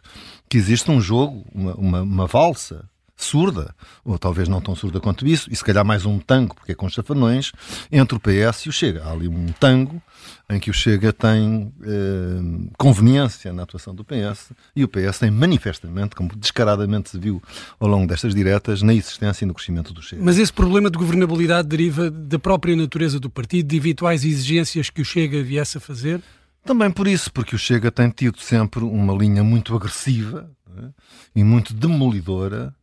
que 0.49 0.57
existe 0.57 0.91
um 0.91 1.01
jogo, 1.01 1.45
uma, 1.55 1.75
uma, 1.75 2.03
uma 2.03 2.27
valsa 2.27 2.89
surda, 3.17 3.75
ou 4.05 4.19
talvez 4.19 4.49
não 4.49 4.61
tão 4.61 4.77
surda 4.77 5.01
quanto 5.01 5.27
isso, 5.27 5.49
e 5.51 5.57
se 5.57 5.65
calhar 5.65 5.85
mais 5.85 6.05
um 6.05 6.19
tango, 6.19 6.55
porque 6.55 6.73
é 6.73 6.75
com 6.75 6.89
chafanões, 6.89 7.53
entre 7.91 8.17
o 8.17 8.21
PS 8.21 8.67
e 8.67 8.69
o 8.69 8.73
Chega. 8.73 9.05
Há 9.05 9.13
ali 9.13 9.27
um 9.27 9.47
tango 9.59 10.03
em 10.51 10.61
que 10.61 10.71
o 10.71 10.75
Chega 10.75 11.13
tem 11.13 11.73
eh, 11.83 12.69
conveniência 12.77 13.53
na 13.53 13.63
atuação 13.63 13.95
do 13.95 14.05
PS 14.05 14.53
e 14.75 14.85
o 14.85 14.89
PS 14.89 15.19
tem 15.19 15.31
manifestamente, 15.31 16.15
como 16.15 16.29
descaradamente 16.37 17.11
se 17.11 17.19
viu 17.19 17.43
ao 17.81 17.89
longo 17.89 18.07
destas 18.07 18.35
diretas, 18.35 18.83
na 18.83 18.93
existência 18.93 19.45
e 19.45 19.49
no 19.49 19.55
crescimento 19.55 19.95
do 19.95 20.03
Chega. 20.03 20.23
Mas 20.23 20.39
esse 20.39 20.53
problema 20.53 20.91
de 20.91 20.99
governabilidade 20.99 21.69
deriva 21.69 22.11
da 22.11 22.39
própria 22.39 22.77
natureza 22.77 23.19
do 23.19 23.31
partido, 23.31 23.69
de 23.69 23.77
eventuais 23.77 24.25
exigências 24.25 24.91
que 24.91 25.01
o 25.01 25.05
Chega 25.05 25.43
viesse 25.43 25.79
a 25.79 25.81
fazer? 25.81 26.21
Também 26.67 26.91
por 26.91 27.07
isso, 27.07 27.33
porque 27.33 27.55
o 27.55 27.59
Chega 27.59 27.91
tem 27.91 28.11
tido 28.11 28.41
sempre 28.41 28.85
uma 28.85 29.15
linha 29.15 29.43
muito 29.43 29.75
agressiva 29.75 30.51
é? 30.77 30.89
e 31.35 31.45
muito 31.45 31.73
demolidora 31.73 32.75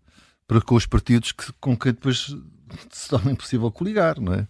para 0.48 0.62
com 0.62 0.76
os 0.76 0.86
partidos 0.86 1.32
que, 1.32 1.52
com 1.60 1.78
quem 1.78 1.94
depois 1.94 2.36
se 2.92 3.10
torna 3.10 3.32
impossível 3.32 3.72
coligar, 3.72 4.20
não 4.20 4.34
é? 4.34 4.48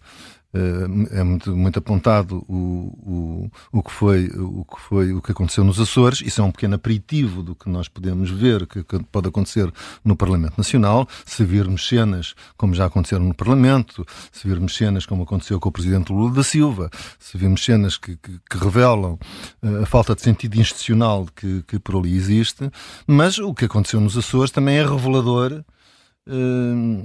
Eh, 0.54 1.18
é 1.18 1.24
muito, 1.24 1.56
muito 1.56 1.80
apontado 1.80 2.44
o, 2.48 2.52
o, 2.52 3.50
o, 3.72 3.82
que 3.82 3.90
foi, 3.90 4.26
o 4.28 4.64
que 4.64 4.80
foi 4.80 5.12
o 5.12 5.20
que 5.20 5.32
aconteceu 5.32 5.64
nos 5.64 5.80
Açores. 5.80 6.20
Isso 6.20 6.40
é 6.40 6.44
um 6.44 6.52
pequeno 6.52 6.76
aperitivo 6.76 7.42
do 7.42 7.56
que 7.56 7.68
nós 7.68 7.88
podemos 7.88 8.30
ver 8.30 8.64
que, 8.66 8.84
que, 8.84 9.02
pode 9.10 9.28
acontecer 9.28 9.70
no 10.04 10.14
Parlamento 10.14 10.56
Nacional. 10.56 11.08
Se 11.26 11.44
virmos 11.44 11.88
cenas 11.88 12.34
como 12.56 12.72
já 12.72 12.84
aconteceram 12.84 13.24
no 13.24 13.34
Parlamento, 13.34 14.06
se 14.30 14.46
virmos 14.46 14.76
cenas 14.76 15.04
como 15.04 15.24
aconteceu 15.24 15.58
com 15.58 15.68
o 15.68 15.72
Presidente 15.72 16.12
Lula 16.12 16.32
da 16.32 16.44
Silva, 16.44 16.88
se 17.18 17.36
virmos 17.36 17.64
cenas 17.64 17.98
que, 17.98 18.16
que, 18.16 18.38
que 18.48 18.56
revelam 18.56 19.18
uh, 19.60 19.82
a 19.82 19.86
falta 19.86 20.14
de 20.14 20.22
sentido 20.22 20.60
institucional 20.60 21.26
que, 21.34 21.64
que 21.66 21.80
por 21.80 21.96
ali 21.96 22.14
existe, 22.14 22.70
mas 23.08 23.38
o 23.38 23.52
que 23.52 23.64
aconteceu 23.64 24.00
nos 24.00 24.16
Açores 24.16 24.52
também 24.52 24.76
é 24.76 24.86
revelador 24.86 25.64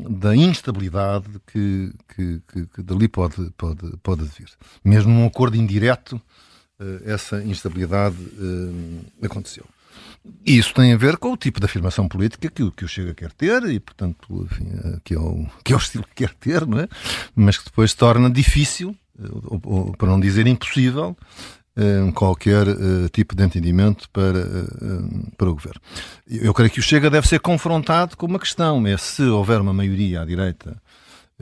da 0.09 0.33
instabilidade 0.35 1.27
que, 1.47 1.91
que, 2.15 2.41
que, 2.47 2.65
que, 2.67 2.81
dali 2.81 3.07
pode, 3.07 3.51
pode, 3.57 3.97
pode 4.01 4.23
vir. 4.23 4.49
Mesmo 4.83 5.13
num 5.13 5.25
acordo 5.25 5.57
indireto, 5.57 6.21
eh, 6.79 7.01
essa 7.05 7.43
instabilidade 7.43 8.15
hum, 8.39 9.01
aconteceu. 9.21 9.65
E 10.45 10.57
isso 10.57 10.73
tem 10.73 10.93
a 10.93 10.97
ver 10.97 11.17
com 11.17 11.33
o 11.33 11.37
tipo 11.37 11.59
de 11.59 11.65
afirmação 11.65 12.07
política 12.07 12.49
que, 12.49 12.71
que 12.71 12.85
o 12.85 12.87
Chega 12.87 13.13
quer 13.13 13.31
ter 13.33 13.63
e, 13.65 13.79
portanto, 13.79 14.47
enfim, 14.49 14.69
eh, 14.71 14.99
que, 15.03 15.13
é 15.13 15.19
o, 15.19 15.45
que 15.63 15.73
é 15.73 15.75
o 15.75 15.79
estilo 15.79 16.05
que 16.05 16.15
quer 16.25 16.33
ter, 16.35 16.65
não 16.65 16.79
é? 16.79 16.87
mas 17.35 17.57
que 17.57 17.65
depois 17.65 17.93
torna 17.93 18.29
difícil, 18.29 18.95
eh, 19.19 19.27
ou, 19.45 19.61
ou, 19.63 19.91
para 19.97 20.07
não 20.07 20.19
dizer 20.19 20.47
impossível, 20.47 21.17
qualquer 22.13 22.67
uh, 22.67 23.09
tipo 23.11 23.35
de 23.35 23.43
entendimento 23.43 24.09
para, 24.09 24.39
uh, 24.39 25.31
para 25.37 25.49
o 25.49 25.53
governo. 25.53 25.81
Eu 26.27 26.53
creio 26.53 26.69
que 26.71 26.79
o 26.79 26.83
Chega 26.83 27.09
deve 27.09 27.27
ser 27.27 27.39
confrontado 27.39 28.17
com 28.17 28.25
uma 28.25 28.39
questão: 28.39 28.85
é 28.85 28.97
se 28.97 29.23
houver 29.23 29.61
uma 29.61 29.73
maioria 29.73 30.21
à 30.21 30.25
direita, 30.25 30.81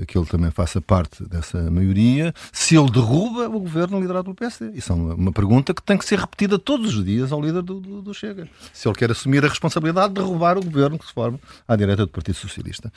que 0.05 0.17
ele 0.17 0.27
também 0.27 0.51
faça 0.51 0.79
parte 0.79 1.27
dessa 1.27 1.71
maioria, 1.71 2.33
se 2.51 2.75
ele 2.75 2.91
derruba 2.91 3.47
o 3.47 3.59
governo 3.59 3.99
liderado 3.99 4.25
pelo 4.25 4.35
PSD. 4.35 4.77
Isso 4.77 4.91
é 4.91 4.95
uma, 4.95 5.15
uma 5.15 5.31
pergunta 5.31 5.73
que 5.73 5.81
tem 5.81 5.97
que 5.97 6.05
ser 6.05 6.19
repetida 6.19 6.59
todos 6.59 6.95
os 6.95 7.03
dias 7.03 7.31
ao 7.31 7.41
líder 7.41 7.63
do, 7.63 7.79
do, 7.79 8.01
do, 8.01 8.13
Chega. 8.13 8.47
Se 8.71 8.87
ele 8.87 8.95
quer 8.95 9.09
assumir 9.09 9.43
a 9.43 9.47
responsabilidade 9.47 10.13
de 10.13 10.21
derrubar 10.21 10.57
o 10.57 10.63
governo 10.63 10.99
que 10.99 11.07
se 11.07 11.13
forma 11.13 11.39
à 11.67 11.75
direita 11.75 12.05
do 12.05 12.11
Partido 12.11 12.35
Socialista. 12.35 12.91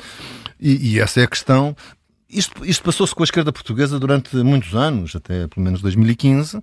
E, 0.61 0.93
e 0.93 1.01
essa 1.01 1.21
é 1.21 1.25
a 1.25 1.29
questão. 1.29 1.75
Isto, 2.29 2.65
isto 2.65 2.85
passou-se 2.85 3.15
com 3.15 3.23
a 3.23 3.25
esquerda 3.25 3.53
portuguesa 3.53 3.99
durante 3.99 4.37
muitos 4.37 4.75
anos, 4.75 5.17
até 5.17 5.49
pelo 5.49 5.65
menos 5.65 5.81
2015 5.81 6.63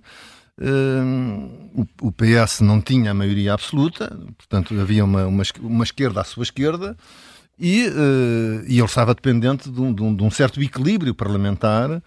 o 2.00 2.10
PS 2.10 2.60
não 2.60 2.80
tinha 2.80 3.12
a 3.12 3.14
maioria 3.14 3.54
absoluta, 3.54 4.08
portanto 4.36 4.78
havia 4.80 5.04
uma, 5.04 5.26
uma, 5.26 5.42
uma 5.60 5.84
esquerda 5.84 6.20
à 6.20 6.24
sua 6.24 6.42
esquerda 6.42 6.96
e, 7.58 7.86
uh, 7.88 8.64
e 8.66 8.78
ele 8.78 8.84
estava 8.84 9.14
dependente 9.14 9.70
de 9.70 9.80
um, 9.80 9.92
de, 9.92 10.02
um, 10.02 10.14
de 10.14 10.22
um, 10.22 10.30
certo 10.30 10.62
equilíbrio 10.62 11.14
parlamentar 11.14 12.02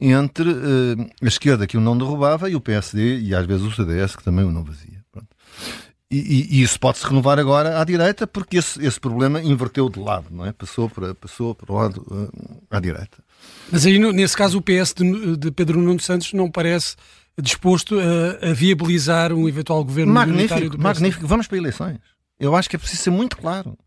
entre 0.00 0.50
uh, 0.50 1.10
a 1.22 1.26
esquerda 1.26 1.66
que 1.66 1.76
o 1.76 1.80
não 1.80 1.96
derrubava 1.96 2.50
e 2.50 2.56
o 2.56 2.60
PSD 2.60 3.20
e 3.20 3.34
às 3.34 3.46
vezes 3.46 3.64
o 3.64 3.72
CDS 3.72 4.16
que 4.16 4.24
também 4.24 4.44
o 4.44 4.50
não 4.50 4.64
vazia. 4.64 4.96
E, 6.08 6.18
e, 6.18 6.58
e, 6.58 6.62
isso 6.62 6.78
pode-se 6.78 7.04
renovar 7.04 7.36
agora 7.36 7.80
à 7.80 7.84
direita 7.84 8.28
porque 8.28 8.58
esse, 8.58 8.84
esse 8.84 9.00
problema 9.00 9.42
inverteu 9.42 9.90
de 9.90 9.98
lado, 9.98 10.26
não 10.30 10.46
é? 10.46 10.52
Passou 10.52 10.88
para, 10.88 11.16
passou 11.16 11.52
para 11.52 11.72
o 11.72 11.74
lado 11.74 12.06
uh, 12.08 12.62
à 12.70 12.78
direita. 12.78 13.18
Mas 13.72 13.84
aí, 13.84 13.98
nesse 13.98 14.36
caso, 14.36 14.56
o 14.58 14.62
PS 14.62 14.94
de, 14.94 15.36
de 15.36 15.50
Pedro 15.50 15.82
Nuno 15.82 15.98
Santos 15.98 16.32
não 16.32 16.48
parece 16.48 16.94
disposto 17.40 17.98
a, 17.98 18.50
a 18.50 18.52
viabilizar 18.52 19.32
um 19.32 19.48
eventual 19.48 19.84
governo 19.84 20.12
magnífico, 20.12 20.78
magnífico. 20.78 21.26
Vamos 21.26 21.46
para 21.46 21.58
eleições. 21.58 21.98
Eu 22.38 22.54
acho 22.56 22.68
que 22.68 22.76
é 22.76 22.78
preciso 22.78 23.02
ser 23.02 23.10
muito 23.10 23.36
claro. 23.36 23.78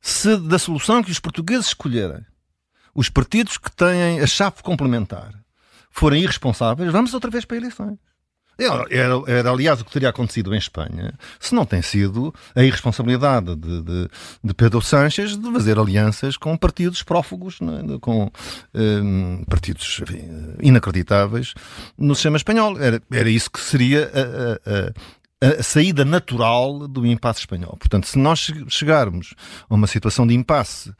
Se 0.00 0.36
da 0.36 0.58
solução 0.58 1.02
que 1.02 1.10
os 1.10 1.20
portugueses 1.20 1.66
escolherem, 1.66 2.24
os 2.94 3.08
partidos 3.08 3.56
que 3.56 3.70
têm 3.70 4.20
a 4.20 4.26
chave 4.26 4.62
complementar 4.62 5.32
forem 5.90 6.22
irresponsáveis, 6.22 6.90
vamos 6.90 7.14
outra 7.14 7.30
vez 7.30 7.44
para 7.44 7.56
eleições. 7.56 7.98
Era, 8.58 8.86
era, 8.90 9.22
era, 9.26 9.50
aliás, 9.50 9.80
o 9.80 9.84
que 9.84 9.92
teria 9.92 10.10
acontecido 10.10 10.54
em 10.54 10.58
Espanha 10.58 11.14
se 11.40 11.54
não 11.54 11.64
tem 11.64 11.80
sido 11.82 12.34
a 12.54 12.62
irresponsabilidade 12.62 13.56
de, 13.56 13.82
de, 13.82 14.08
de 14.44 14.54
Pedro 14.54 14.80
Sánchez 14.80 15.36
de 15.36 15.52
fazer 15.52 15.78
alianças 15.78 16.36
com 16.36 16.56
partidos 16.56 17.02
prófugos, 17.02 17.60
né, 17.60 17.82
com 18.00 18.30
um, 18.74 19.44
partidos 19.44 20.00
enfim, 20.02 20.28
inacreditáveis 20.60 21.54
no 21.96 22.14
sistema 22.14 22.36
espanhol. 22.36 22.78
Era, 22.78 23.02
era 23.10 23.30
isso 23.30 23.50
que 23.50 23.60
seria 23.60 24.10
a, 24.14 25.46
a, 25.46 25.58
a, 25.58 25.62
saída 25.62 26.04
natural 26.04 26.86
do 26.86 27.06
impasse 27.06 27.40
espanhol. 27.40 27.76
Portanto, 27.78 28.06
se 28.06 28.18
nós 28.18 28.50
chegarmos 28.68 29.34
a 29.68 29.74
uma 29.74 29.86
situação 29.86 30.26
de 30.26 30.34
impasse 30.34 30.92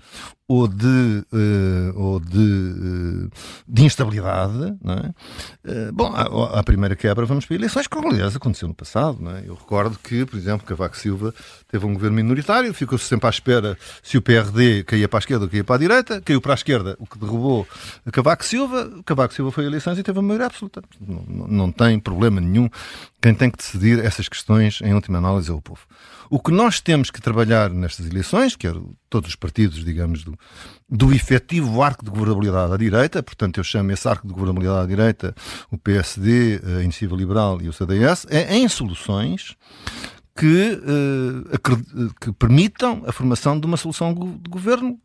ou 0.49 0.67
de, 0.67 1.25
uh, 1.33 1.99
ou 1.99 2.21
de, 2.21 2.39
uh, 2.39 3.31
de 3.67 3.85
instabilidade, 3.85 4.77
é? 4.85 5.89
Uh, 5.89 5.93
bom, 5.93 6.13
à, 6.15 6.63
primeira 6.63 6.97
quebra 6.97 7.25
vamos 7.25 7.47
para 7.47 7.57
eleições, 7.57 7.87
que 7.87 7.97
aliás 7.97 8.37
aconteceu 8.37 8.69
no 8.69 8.75
passado. 8.75 9.19
É? 9.31 9.45
Eu 9.47 9.55
recordo 9.55 9.99
que, 9.99 10.27
por 10.27 10.37
exemplo, 10.37 10.67
Cavaco 10.67 10.97
Silva 10.97 11.33
teve 11.69 11.87
um 11.87 11.95
governo 11.95 12.17
minoritário, 12.17 12.75
ficou-se 12.75 13.05
sempre 13.05 13.27
à 13.27 13.31
espera 13.31 13.79
se 14.03 14.19
o 14.19 14.23
PRD 14.23 14.85
caía 14.85 15.09
para 15.09 15.19
a 15.19 15.21
esquerda 15.21 15.45
ou 15.45 15.51
caía 15.51 15.65
para 15.65 15.77
a 15.77 15.79
direita, 15.79 16.21
caiu 16.21 16.41
para 16.41 16.53
a 16.53 16.55
esquerda, 16.55 16.97
o 16.99 17.07
que 17.07 17.19
derrubou 17.19 17.67
Cavaco 18.13 18.45
Silva. 18.45 18.91
Cavaco 19.05 19.33
Silva 19.33 19.53
foi 19.53 19.65
a 19.65 19.69
eleições 19.69 19.99
e 19.99 20.03
teve 20.03 20.19
a 20.19 20.23
maioria 20.23 20.47
absoluta. 20.47 20.83
Não, 21.01 21.25
não, 21.27 21.47
não 21.49 21.73
tem 21.73 21.99
problema 21.99 22.41
nenhum. 22.41 22.69
Quem 23.21 23.35
tem 23.35 23.51
que 23.51 23.59
decidir 23.59 24.05
essas 24.05 24.29
questões, 24.29 24.81
em 24.83 24.93
última 24.93 25.19
análise, 25.19 25.51
é 25.51 25.55
o 25.55 25.61
povo. 25.63 25.81
O 26.29 26.41
que 26.41 26.51
nós 26.51 26.81
temos 26.81 27.11
que 27.11 27.21
trabalhar 27.21 27.71
nestas 27.71 28.07
eleições, 28.07 28.57
quer 28.57 28.75
todos 29.13 29.29
os 29.29 29.37
partidos, 29.37 29.85
digamos, 29.85 30.25
do, 30.25 30.39
do 30.89 31.13
efetivo 31.13 31.83
arco 31.83 32.03
de 32.03 32.11
governabilidade 32.11 32.73
à 32.73 32.77
direita, 32.79 33.23
portanto 33.23 33.59
eu 33.59 33.65
chamo 33.65 33.93
esse 33.93 34.09
arco 34.09 34.27
de 34.27 34.33
governabilidade 34.33 34.85
à 34.85 34.87
direita 34.87 35.35
o 35.71 35.77
PSD, 35.77 36.61
a 36.79 36.83
Iniciativa 36.83 37.15
Liberal 37.15 37.61
e 37.61 37.69
o 37.69 37.73
CDS, 37.75 38.27
é 38.31 38.57
em 38.57 38.67
soluções 38.69 39.55
que, 40.35 40.81
uh, 40.81 42.13
que 42.19 42.33
permitam 42.33 43.03
a 43.07 43.13
formação 43.13 43.61
de 43.61 43.67
uma 43.67 43.77
solução 43.77 44.15
de 44.15 44.51
governo 44.51 44.99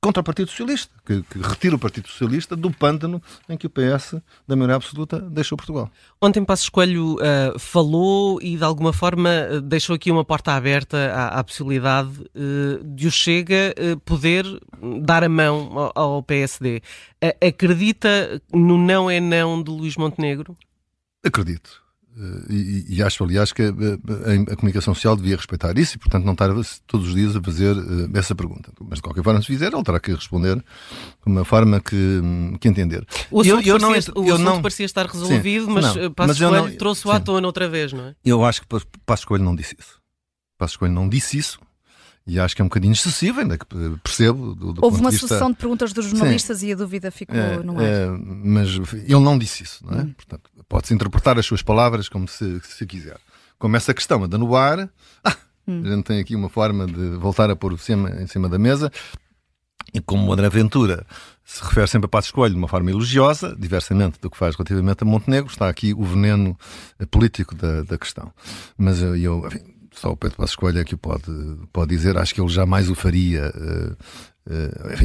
contra 0.00 0.22
o 0.22 0.24
Partido 0.24 0.48
Socialista, 0.48 0.94
que, 1.04 1.22
que, 1.22 1.38
retira 1.38 1.76
o 1.76 1.78
Partido 1.78 2.08
Socialista 2.08 2.56
do 2.56 2.70
pântano 2.70 3.22
em 3.48 3.56
que 3.56 3.66
o 3.66 3.70
PS, 3.70 4.16
da 4.48 4.56
maioria 4.56 4.76
absoluta, 4.76 5.20
deixou 5.20 5.58
Portugal. 5.58 5.90
Ontem 6.20 6.42
Passos 6.42 6.70
Coelho 6.70 7.16
uh, 7.16 7.58
falou 7.58 8.40
e, 8.40 8.56
de 8.56 8.64
alguma 8.64 8.94
forma, 8.94 9.28
uh, 9.28 9.60
deixou 9.60 9.94
aqui 9.94 10.10
uma 10.10 10.24
porta 10.24 10.52
aberta 10.52 10.96
à, 11.12 11.38
à 11.40 11.44
possibilidade 11.44 12.10
uh, 12.34 12.82
de 12.82 13.06
o 13.06 13.10
Chega 13.10 13.74
poder 14.04 14.44
dar 15.02 15.22
a 15.22 15.28
mão 15.28 15.92
ao, 15.94 16.14
ao 16.14 16.22
PSD. 16.22 16.80
acredita 17.46 18.40
no 18.52 18.78
não 18.78 19.10
é 19.10 19.20
não 19.20 19.62
de 19.62 19.70
Luís 19.70 19.96
Montenegro? 19.96 20.56
Acredito. 21.22 21.82
Eh, 22.16 22.52
e, 22.52 22.96
e, 22.96 23.02
acho, 23.02 23.22
aliás, 23.22 23.52
que 23.52 23.62
a, 23.62 23.66
a, 23.66 24.52
a, 24.52 24.56
comunicação 24.56 24.94
social 24.94 25.16
devia 25.16 25.36
respeitar 25.36 25.76
isso 25.78 25.96
e, 25.96 25.98
portanto, 25.98 26.24
não 26.24 26.32
estar 26.32 26.48
todos 26.86 27.08
os 27.08 27.14
dias 27.14 27.36
a 27.36 27.42
fazer 27.42 27.76
uh, 27.76 28.10
essa 28.14 28.34
pergunta. 28.34 28.72
Mas, 28.80 28.96
de 28.98 29.02
qualquer 29.02 29.22
forma, 29.22 29.40
se 29.40 29.46
fizer, 29.46 29.72
ele 29.72 29.82
terá 29.82 30.00
que 30.00 30.12
responder 30.12 30.56
de 30.56 30.62
uma 31.26 31.44
forma 31.44 31.80
que, 31.80 32.20
que 32.60 32.68
entender. 32.68 33.06
O 33.30 33.40
assunto, 33.40 33.66
eu, 33.66 33.74
eu 33.74 33.80
parecia, 33.80 34.12
não, 34.14 34.26
eu 34.26 34.34
assunto 34.34 34.44
não, 34.44 34.62
parecia 34.62 34.86
estar 34.86 35.06
resolvido, 35.06 35.66
sim, 35.66 35.72
mas 35.72 35.94
não, 35.94 36.02
eh, 36.02 36.10
Passos 36.10 36.38
Coelho 36.38 36.76
trouxe-o 36.76 37.10
à 37.12 37.20
tona 37.20 37.46
outra 37.46 37.68
vez, 37.68 37.92
não 37.92 38.06
é? 38.06 38.14
Eu 38.24 38.44
acho 38.44 38.62
que 38.62 38.66
Passos 39.06 39.24
Coelho 39.24 39.44
não 39.44 39.54
disse 39.54 39.76
isso. 39.78 40.00
Passos 40.58 40.76
Coelho 40.76 40.94
não 40.94 41.08
disse 41.08 41.38
isso 41.38 41.58
e 42.30 42.38
acho 42.38 42.54
que 42.54 42.62
é 42.62 42.64
um 42.64 42.68
bocadinho 42.68 42.92
excessivo, 42.92 43.40
ainda 43.40 43.58
que 43.58 43.66
percebo. 44.04 44.54
Do, 44.54 44.72
do 44.72 44.84
Houve 44.84 45.00
uma 45.00 45.10
vista... 45.10 45.26
sucessão 45.26 45.50
de 45.50 45.56
perguntas 45.56 45.92
dos 45.92 46.06
jornalistas 46.06 46.58
Sim. 46.58 46.68
e 46.68 46.72
a 46.72 46.76
dúvida 46.76 47.10
ficou 47.10 47.36
é, 47.36 47.56
no 47.56 47.76
ar. 47.76 47.84
É, 47.84 48.06
mas 48.08 48.68
ele 48.92 49.18
não 49.18 49.36
disse 49.36 49.64
isso, 49.64 49.84
não 49.84 49.98
é? 49.98 50.02
Hum. 50.02 50.12
Portanto, 50.12 50.48
pode-se 50.68 50.94
interpretar 50.94 51.36
as 51.40 51.46
suas 51.46 51.60
palavras 51.60 52.08
como 52.08 52.28
se, 52.28 52.60
se 52.60 52.86
quiser. 52.86 53.18
Como 53.58 53.76
essa 53.76 53.92
questão 53.92 54.22
anda 54.22 54.38
no 54.38 54.54
ar, 54.54 54.88
ah, 55.24 55.36
hum. 55.66 55.82
a 55.84 55.88
gente 55.88 56.04
tem 56.04 56.20
aqui 56.20 56.36
uma 56.36 56.48
forma 56.48 56.86
de 56.86 57.16
voltar 57.16 57.50
a 57.50 57.56
pôr 57.56 57.72
o 57.72 57.78
cima, 57.78 58.10
em 58.22 58.28
cima 58.28 58.48
da 58.48 58.60
mesa. 58.60 58.92
E 59.92 60.00
como 60.00 60.28
o 60.28 60.32
André 60.32 60.48
Ventura 60.48 61.04
se 61.44 61.64
refere 61.64 61.88
sempre 61.88 62.06
a 62.06 62.08
Passos 62.08 62.30
Coelho 62.30 62.54
de 62.54 62.60
uma 62.60 62.68
forma 62.68 62.92
elogiosa, 62.92 63.56
diversamente 63.58 64.20
do 64.20 64.30
que 64.30 64.36
faz 64.36 64.54
relativamente 64.54 65.02
a 65.02 65.04
Montenegro, 65.04 65.50
está 65.50 65.68
aqui 65.68 65.92
o 65.92 66.04
veneno 66.04 66.56
político 67.10 67.56
da, 67.56 67.82
da 67.82 67.98
questão. 67.98 68.32
Mas 68.78 69.02
eu, 69.02 69.16
eu 69.16 69.46
enfim, 69.48 69.79
só 69.92 70.12
o 70.12 70.16
Pedro 70.16 70.36
Passos 70.36 70.56
Coelho 70.56 70.80
é 70.80 70.84
que 70.84 70.94
o 70.94 70.98
pode, 70.98 71.30
pode 71.72 71.90
dizer, 71.90 72.16
acho 72.16 72.34
que 72.34 72.40
ele 72.40 72.48
jamais 72.48 72.88
o 72.88 72.94
faria. 72.94 73.52
Uh, 73.54 73.96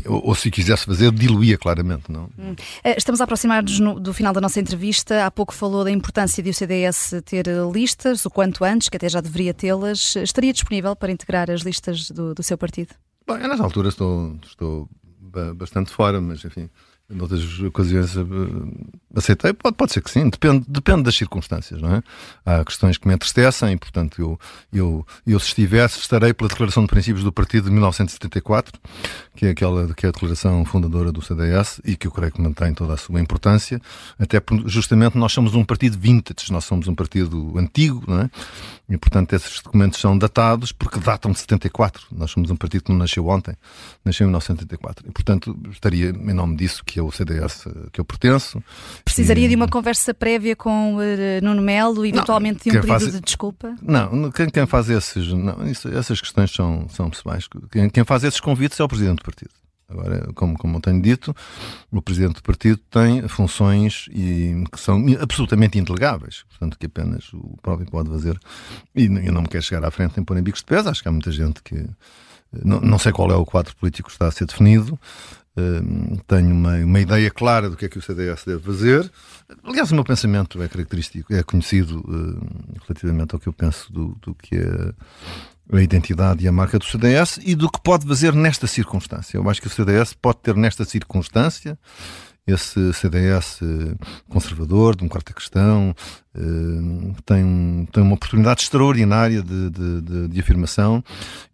ou, 0.07 0.29
ou, 0.29 0.35
se 0.35 0.49
quisesse 0.49 0.85
fazer, 0.85 1.11
diluía 1.11 1.57
claramente. 1.57 2.11
Não? 2.11 2.29
Hum. 2.39 2.55
Eh, 2.83 2.95
estamos 2.97 3.21
a 3.21 3.25
aproximar-nos 3.25 3.79
do 4.01 4.13
final 4.13 4.33
da 4.33 4.41
nossa 4.41 4.59
entrevista. 4.59 5.25
Há 5.25 5.29
pouco 5.29 5.53
falou 5.53 5.83
da 5.83 5.91
importância 5.91 6.41
de 6.41 6.49
o 6.49 6.53
CDS 6.53 7.21
ter 7.25 7.45
listas, 7.71 8.25
o 8.25 8.29
quanto 8.29 8.63
antes, 8.63 8.89
que 8.89 8.97
até 8.97 9.07
já 9.07 9.21
deveria 9.21 9.53
tê-las. 9.53 10.15
Estaria 10.15 10.53
disponível 10.53 10.95
para 10.95 11.11
integrar 11.11 11.51
as 11.51 11.61
listas 11.61 12.09
do, 12.09 12.33
do 12.33 12.41
seu 12.41 12.57
partido? 12.57 12.95
Bem, 13.27 13.39
nessa 13.39 13.63
altura 13.63 13.89
estou, 13.89 14.35
estou 14.43 14.89
bastante 15.55 15.91
fora, 15.91 16.21
mas 16.21 16.43
enfim, 16.43 16.69
noutras 17.09 17.59
ocasiões 17.59 18.17
eh, 18.17 18.21
aceitei, 19.15 19.53
pode, 19.53 19.75
pode 19.75 19.91
ser 19.91 20.01
que 20.01 20.09
sim, 20.09 20.29
depende, 20.29 20.65
depende 20.67 21.03
das 21.03 21.15
circunstâncias, 21.15 21.81
não 21.81 21.95
é? 21.95 22.03
Há 22.45 22.65
questões 22.65 22.97
que 22.97 23.07
me 23.07 23.13
entristecem 23.13 23.77
portanto, 23.77 24.21
eu, 24.21 24.39
eu, 24.73 25.05
eu 25.25 25.39
se 25.39 25.47
estivesse, 25.47 25.99
estarei 25.99 26.33
pela 26.33 26.49
Declaração 26.49 26.83
de 26.83 26.89
Princípios 26.89 27.23
do 27.23 27.31
Partido 27.31 27.65
de 27.65 27.71
1974, 27.71 28.79
que 29.35 29.45
é 29.45 29.49
aquela 29.49 29.93
que 29.93 30.05
é 30.05 30.09
a 30.09 30.11
declaração 30.11 30.63
fundadora 30.65 31.11
do 31.11 31.21
CDS 31.21 31.81
e 31.83 31.95
que 31.95 32.07
eu 32.07 32.11
creio 32.11 32.31
que 32.31 32.41
mantém 32.41 32.73
toda 32.73 32.93
a 32.93 32.97
sua 32.97 33.19
importância, 33.19 33.81
até 34.17 34.39
porque 34.39 34.67
justamente 34.67 35.17
nós 35.17 35.31
somos 35.31 35.53
um 35.55 35.63
partido 35.63 35.97
vintage, 35.99 36.51
nós 36.51 36.63
somos 36.63 36.87
um 36.87 36.95
partido 36.95 37.53
antigo, 37.57 38.03
não 38.07 38.21
é? 38.21 38.29
E, 38.87 38.97
portanto, 38.97 39.33
esses 39.33 39.61
documentos 39.61 39.99
são 39.99 40.15
datados 40.15 40.71
porque 40.71 40.99
datam 40.99 41.31
de 41.31 41.39
74. 41.39 42.05
Nós 42.11 42.29
somos 42.29 42.51
um 42.51 42.55
partido 42.55 42.83
que 42.83 42.91
não 42.91 42.99
nasceu 42.99 43.27
ontem, 43.27 43.55
nasceu 44.03 44.25
em 44.25 44.27
1974. 44.27 45.05
E, 45.07 45.11
portanto, 45.11 45.57
estaria 45.71 46.09
em 46.09 46.33
nome 46.33 46.55
disso 46.55 46.83
que 46.85 46.99
é 46.99 47.01
o 47.01 47.11
CDS 47.11 47.65
que 47.91 47.99
eu 47.99 48.05
pertenço. 48.05 48.63
Precisaria 49.03 49.45
e... 49.45 49.49
de 49.49 49.55
uma 49.55 49.67
conversa 49.67 50.13
prévia 50.13 50.55
com 50.55 50.97
uh, 50.97 50.99
Nuno 51.41 51.63
Melo, 51.63 52.05
eventualmente 52.05 52.67
não, 52.67 52.73
de 52.73 52.77
um 52.77 52.81
pedido 52.81 52.99
faz... 52.99 53.11
de 53.11 53.21
desculpa? 53.21 53.75
Não, 53.81 54.31
quem, 54.31 54.49
quem 54.51 54.67
faz 54.67 54.87
esses. 54.87 55.33
Não, 55.33 55.67
isso, 55.67 55.87
essas 55.89 56.21
questões 56.21 56.51
são, 56.51 56.87
são 56.89 57.09
pessoais. 57.09 57.47
Quem, 57.71 57.89
quem 57.89 58.03
faz 58.03 58.23
esses 58.23 58.39
convites 58.39 58.79
é 58.79 58.83
o 58.83 58.87
Presidente 58.87 59.23
Partido. 59.25 59.51
Agora, 59.87 60.31
como, 60.33 60.57
como 60.57 60.77
eu 60.77 60.81
tenho 60.81 61.01
dito, 61.01 61.35
o 61.91 62.01
Presidente 62.01 62.35
do 62.35 62.43
Partido 62.43 62.79
tem 62.89 63.27
funções 63.27 64.07
e, 64.11 64.63
que 64.71 64.79
são 64.79 65.03
absolutamente 65.21 65.77
indelegáveis, 65.77 66.43
portanto, 66.49 66.77
que 66.79 66.87
apenas 66.87 67.31
o 67.33 67.55
próprio 67.61 67.89
pode 67.89 68.09
fazer. 68.09 68.39
E 68.95 69.05
eu 69.05 69.31
não 69.31 69.43
me 69.43 69.47
quero 69.47 69.63
chegar 69.63 69.85
à 69.85 69.91
frente 69.91 70.13
nem 70.17 70.25
pôr 70.25 70.37
em 70.37 70.43
bicos 70.43 70.61
de 70.61 70.65
pés, 70.65 70.87
acho 70.87 71.03
que 71.03 71.07
há 71.07 71.11
muita 71.11 71.31
gente 71.31 71.61
que. 71.61 71.87
Não, 72.63 72.79
não 72.79 72.97
sei 72.97 73.11
qual 73.11 73.29
é 73.31 73.35
o 73.35 73.45
quadro 73.45 73.75
político 73.75 74.07
que 74.07 74.13
está 74.13 74.27
a 74.27 74.31
ser 74.31 74.45
definido, 74.45 74.97
uh, 75.57 76.17
tenho 76.25 76.51
uma, 76.51 76.77
uma 76.77 76.99
ideia 77.01 77.29
clara 77.29 77.69
do 77.69 77.75
que 77.75 77.85
é 77.85 77.89
que 77.89 77.97
o 77.97 78.01
CDS 78.01 78.45
deve 78.45 78.63
fazer. 78.63 79.11
Aliás, 79.63 79.91
o 79.91 79.95
meu 79.95 80.05
pensamento 80.05 80.61
é 80.63 80.67
característico, 80.69 81.33
é 81.33 81.43
conhecido 81.43 81.99
uh, 81.99 82.79
relativamente 82.87 83.35
ao 83.35 83.39
que 83.39 83.47
eu 83.47 83.53
penso 83.53 83.91
do, 83.91 84.17
do 84.21 84.33
que 84.33 84.55
é 84.55 84.93
a 85.71 85.81
identidade 85.81 86.43
e 86.43 86.47
a 86.47 86.51
marca 86.51 86.77
do 86.77 86.85
CDS 86.85 87.39
e 87.43 87.55
do 87.55 87.69
que 87.69 87.79
pode 87.81 88.07
fazer 88.07 88.33
nesta 88.33 88.67
circunstância. 88.67 89.37
Eu 89.37 89.49
acho 89.49 89.61
que 89.61 89.67
o 89.67 89.69
CDS 89.69 90.13
pode 90.13 90.37
ter 90.39 90.55
nesta 90.55 90.85
circunstância 90.85 91.77
esse 92.47 92.93
CDS 92.93 93.59
conservador, 94.29 94.95
de 94.95 95.03
um 95.03 95.07
quarto 95.07 95.33
cristão, 95.33 95.95
eh, 96.37 97.13
tem, 97.25 97.87
tem 97.91 98.03
uma 98.03 98.15
oportunidade 98.15 98.61
extraordinária 98.61 99.41
de, 99.41 99.69
de, 99.69 100.01
de, 100.01 100.27
de, 100.27 100.39
afirmação 100.39 101.01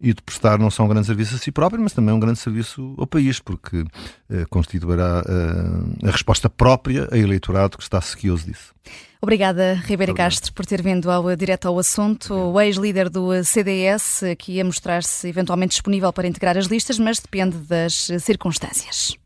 e 0.00 0.12
de 0.12 0.20
prestar 0.20 0.58
não 0.58 0.70
só 0.70 0.82
um 0.84 0.88
grande 0.88 1.06
serviço 1.06 1.36
a 1.36 1.38
si 1.38 1.52
próprio, 1.52 1.80
mas 1.80 1.92
também 1.92 2.12
um 2.12 2.18
grande 2.18 2.40
serviço 2.40 2.94
ao 2.98 3.06
país, 3.06 3.38
porque 3.38 3.84
eh, 4.28 4.44
constituirá 4.50 5.22
eh, 5.24 6.08
a 6.08 6.10
resposta 6.10 6.50
própria 6.50 7.08
a 7.12 7.16
eleitorado 7.16 7.76
que 7.76 7.84
está 7.84 8.00
sequioso 8.00 8.46
disso. 8.46 8.74
Obrigada, 9.20 9.74
Ribeiro 9.84 10.14
Castro, 10.14 10.52
por 10.52 10.66
ter 10.66 10.82
vindo 10.82 11.08
ao 11.08 11.36
direto 11.36 11.68
ao 11.68 11.78
assunto. 11.78 12.34
O 12.34 12.60
ex-líder 12.60 13.08
do 13.08 13.30
CDS, 13.44 14.22
que 14.36 14.54
ia 14.54 14.64
mostrar-se 14.64 15.28
eventualmente 15.28 15.70
disponível 15.70 16.12
para 16.12 16.26
integrar 16.26 16.58
as 16.58 16.66
listas, 16.66 16.98
mas 16.98 17.20
depende 17.20 17.56
das 17.58 18.08
circunstâncias. 18.18 19.16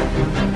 Thank 0.00 0.44
you. 0.44 0.49